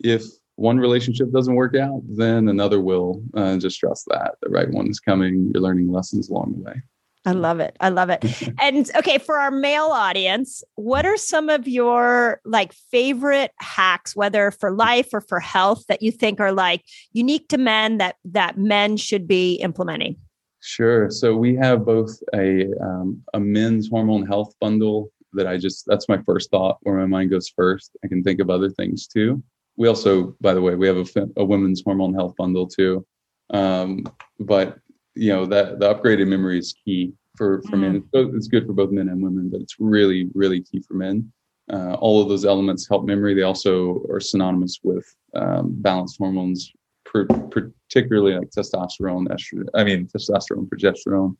[0.00, 0.24] if
[0.56, 3.22] one relationship doesn't work out, then another will.
[3.34, 5.50] Uh, just trust that the right one is coming.
[5.52, 6.82] You're learning lessons along the way.
[7.26, 7.76] I love it.
[7.80, 8.24] I love it.
[8.60, 14.50] and okay, for our male audience, what are some of your like favorite hacks, whether
[14.50, 18.58] for life or for health, that you think are like unique to men that that
[18.58, 20.16] men should be implementing?
[20.60, 21.10] Sure.
[21.10, 26.08] So we have both a um, a men's hormone health bundle that I just that's
[26.08, 27.96] my first thought where my mind goes first.
[28.04, 29.42] I can think of other things too.
[29.76, 33.04] We also, by the way, we have a, a women's hormone health bundle too.
[33.50, 34.04] Um,
[34.40, 34.78] but
[35.14, 37.80] you know that the upgraded memory is key for for mm.
[37.80, 38.08] men.
[38.12, 41.32] It's good for both men and women, but it's really really key for men.
[41.72, 43.34] Uh, all of those elements help memory.
[43.34, 46.70] They also are synonymous with um, balanced hormones,
[47.06, 49.68] per, particularly like testosterone, estrogen.
[49.74, 51.36] I mean testosterone, progesterone,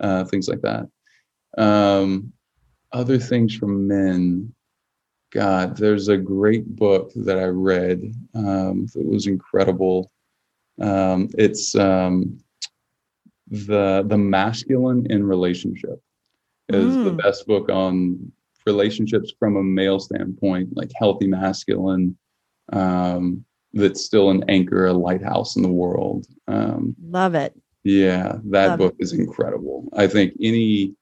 [0.00, 0.88] uh, things like that.
[1.58, 2.32] Um,
[2.92, 4.54] other things from men.
[5.32, 10.12] God, there's a great book that I read um, that was incredible.
[10.80, 12.38] Um, it's um,
[13.48, 16.00] the the masculine in relationship
[16.68, 17.04] is mm.
[17.04, 18.32] the best book on
[18.66, 22.16] relationships from a male standpoint, like healthy masculine.
[22.72, 26.26] Um, that's still an anchor, a lighthouse in the world.
[26.48, 27.54] Um, Love it.
[27.82, 29.02] Yeah, that Love book it.
[29.02, 29.88] is incredible.
[29.94, 30.94] I think any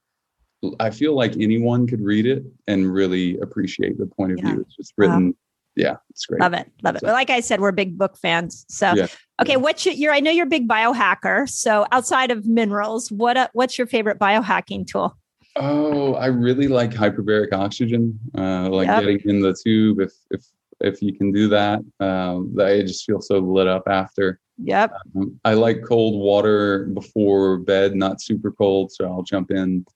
[0.78, 4.53] I feel like anyone could read it and really appreciate the point of yeah.
[4.53, 4.61] view.
[4.62, 5.28] It's just written.
[5.28, 5.34] Wow.
[5.75, 6.41] Yeah, it's great.
[6.41, 6.70] Love it.
[6.83, 7.01] Love it.
[7.01, 8.66] So, but like I said, we're big book fans.
[8.68, 9.07] So, yeah.
[9.41, 11.49] okay, what's your, your, I know you're a big biohacker.
[11.49, 15.16] So, outside of minerals, what uh, what's your favorite biohacking tool?
[15.57, 18.18] Oh, I really like hyperbaric oxygen.
[18.37, 19.01] Uh, like yep.
[19.01, 20.01] getting in the tube.
[20.01, 20.45] If if
[20.81, 24.41] if you can do that, um, I just feel so lit up after.
[24.59, 24.93] Yep.
[25.16, 29.87] Um, I like cold water before bed, not super cold, so I'll jump in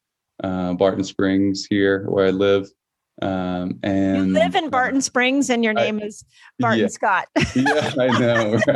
[0.43, 2.69] uh, Barton Springs here where I live.
[3.23, 6.25] Um, and you live in Barton Springs, and your name I, is
[6.59, 6.89] Barton yeah.
[6.89, 7.29] Scott.
[7.55, 8.61] yeah, I know.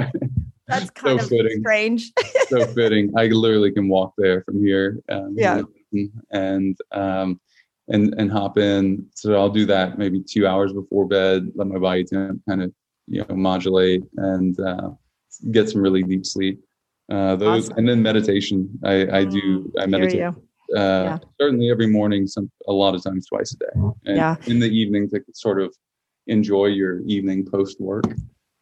[0.71, 0.79] Right?
[0.79, 1.61] That's kind so of fitting.
[1.63, 2.13] strange.
[2.49, 3.13] so fitting.
[3.17, 5.01] I literally can walk there from here.
[5.09, 5.63] Um, yeah.
[6.31, 7.41] And um,
[7.89, 9.07] and and hop in.
[9.15, 11.51] So I'll do that maybe two hours before bed.
[11.57, 12.73] Let my body kind of
[13.09, 14.91] you know modulate and uh,
[15.51, 16.61] get some really deep sleep.
[17.11, 17.79] Uh, those awesome.
[17.79, 18.79] and then meditation.
[18.85, 20.33] I I do I meditate uh,
[20.77, 21.19] Uh, yeah.
[21.41, 24.37] certainly every morning, some a lot of times twice a day, and yeah.
[24.47, 25.75] in the evening to sort of
[26.27, 28.05] enjoy your evening post work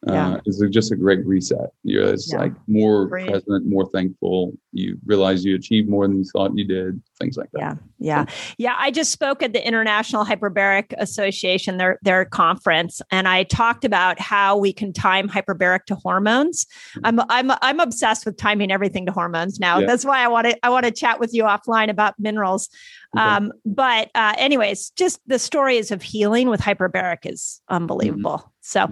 [0.07, 0.39] uh, yeah.
[0.45, 1.71] is just a great reset.
[1.83, 2.39] You're it's yeah.
[2.39, 3.27] like more great.
[3.27, 4.53] present, more thankful.
[4.71, 7.01] You realize you achieved more than you thought you did.
[7.19, 7.59] Things like that.
[7.59, 8.25] Yeah, yeah,
[8.57, 8.75] yeah.
[8.77, 14.21] I just spoke at the International Hyperbaric Association their their conference, and I talked about
[14.21, 16.65] how we can time hyperbaric to hormones.
[16.95, 17.19] Mm-hmm.
[17.19, 19.79] I'm I'm I'm obsessed with timing everything to hormones now.
[19.79, 19.87] Yeah.
[19.87, 22.69] That's why I want to I want to chat with you offline about minerals.
[23.17, 23.25] Okay.
[23.25, 28.37] Um, but uh, anyways, just the stories of healing with hyperbaric is unbelievable.
[28.37, 28.49] Mm-hmm.
[28.61, 28.87] So,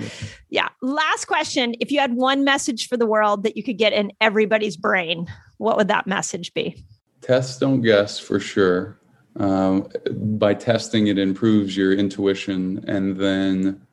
[0.49, 0.69] yeah.
[0.81, 1.75] Last question.
[1.79, 5.27] If you had one message for the world that you could get in everybody's brain,
[5.57, 6.83] what would that message be?
[7.21, 8.99] Test, don't guess for sure.
[9.35, 12.83] Um, by testing, it improves your intuition.
[12.87, 13.85] And then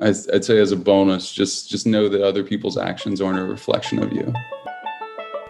[0.00, 3.44] I'd, I'd say as a bonus, just, just know that other people's actions aren't a
[3.44, 4.32] reflection of you.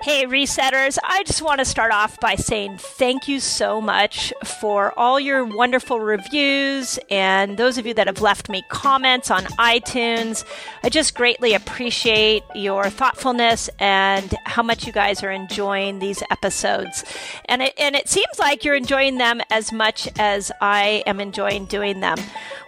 [0.04, 4.92] Hey, resetters, I just want to start off by saying thank you so much for
[4.98, 10.44] all your wonderful reviews and those of you that have left me comments on iTunes.
[10.82, 17.02] I just greatly appreciate your thoughtfulness and how much you guys are enjoying these episodes.
[17.46, 21.64] And it, and it seems like you're enjoying them as much as I am enjoying
[21.64, 22.18] doing them.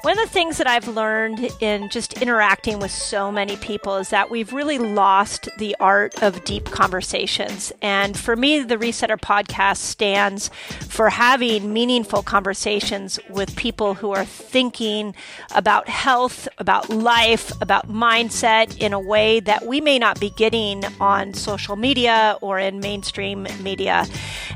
[0.01, 4.09] One of the things that I've learned in just interacting with so many people is
[4.09, 6.64] that we've really lost the art of deep
[7.27, 7.72] conversations.
[7.83, 10.49] And for me, the Resetter podcast stands
[10.89, 15.14] for having meaningful conversations with people who are thinking
[15.55, 20.85] about health, about life, about mindset in a way that we may not be getting
[21.01, 24.07] on social media or in mainstream media.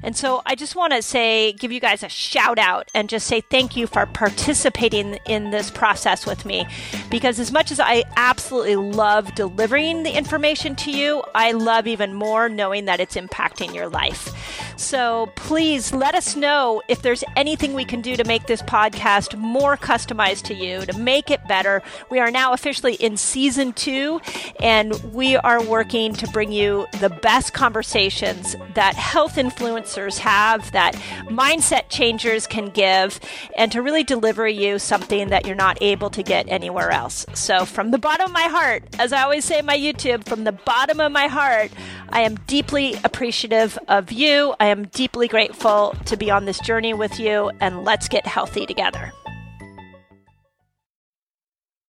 [0.02, 3.26] And so I just want to say, give you guys a shout out and just
[3.26, 6.66] say thank you for participating in this process with me.
[7.10, 12.14] Because as much as I absolutely love delivering the information to you, I love even
[12.14, 14.69] more knowing that it's impacting your life.
[14.80, 19.36] So please let us know if there's anything we can do to make this podcast
[19.36, 21.82] more customized to you, to make it better.
[22.08, 24.22] We are now officially in season two,
[24.58, 30.94] and we are working to bring you the best conversations that health influencers have, that
[31.26, 33.20] mindset changers can give,
[33.58, 37.26] and to really deliver you something that you're not able to get anywhere else.
[37.34, 40.52] So, from the bottom of my heart, as I always say my YouTube, from the
[40.52, 41.70] bottom of my heart,
[42.08, 44.54] I am deeply appreciative of you.
[44.58, 48.66] I am deeply grateful to be on this journey with you, and let's get healthy
[48.66, 49.12] together.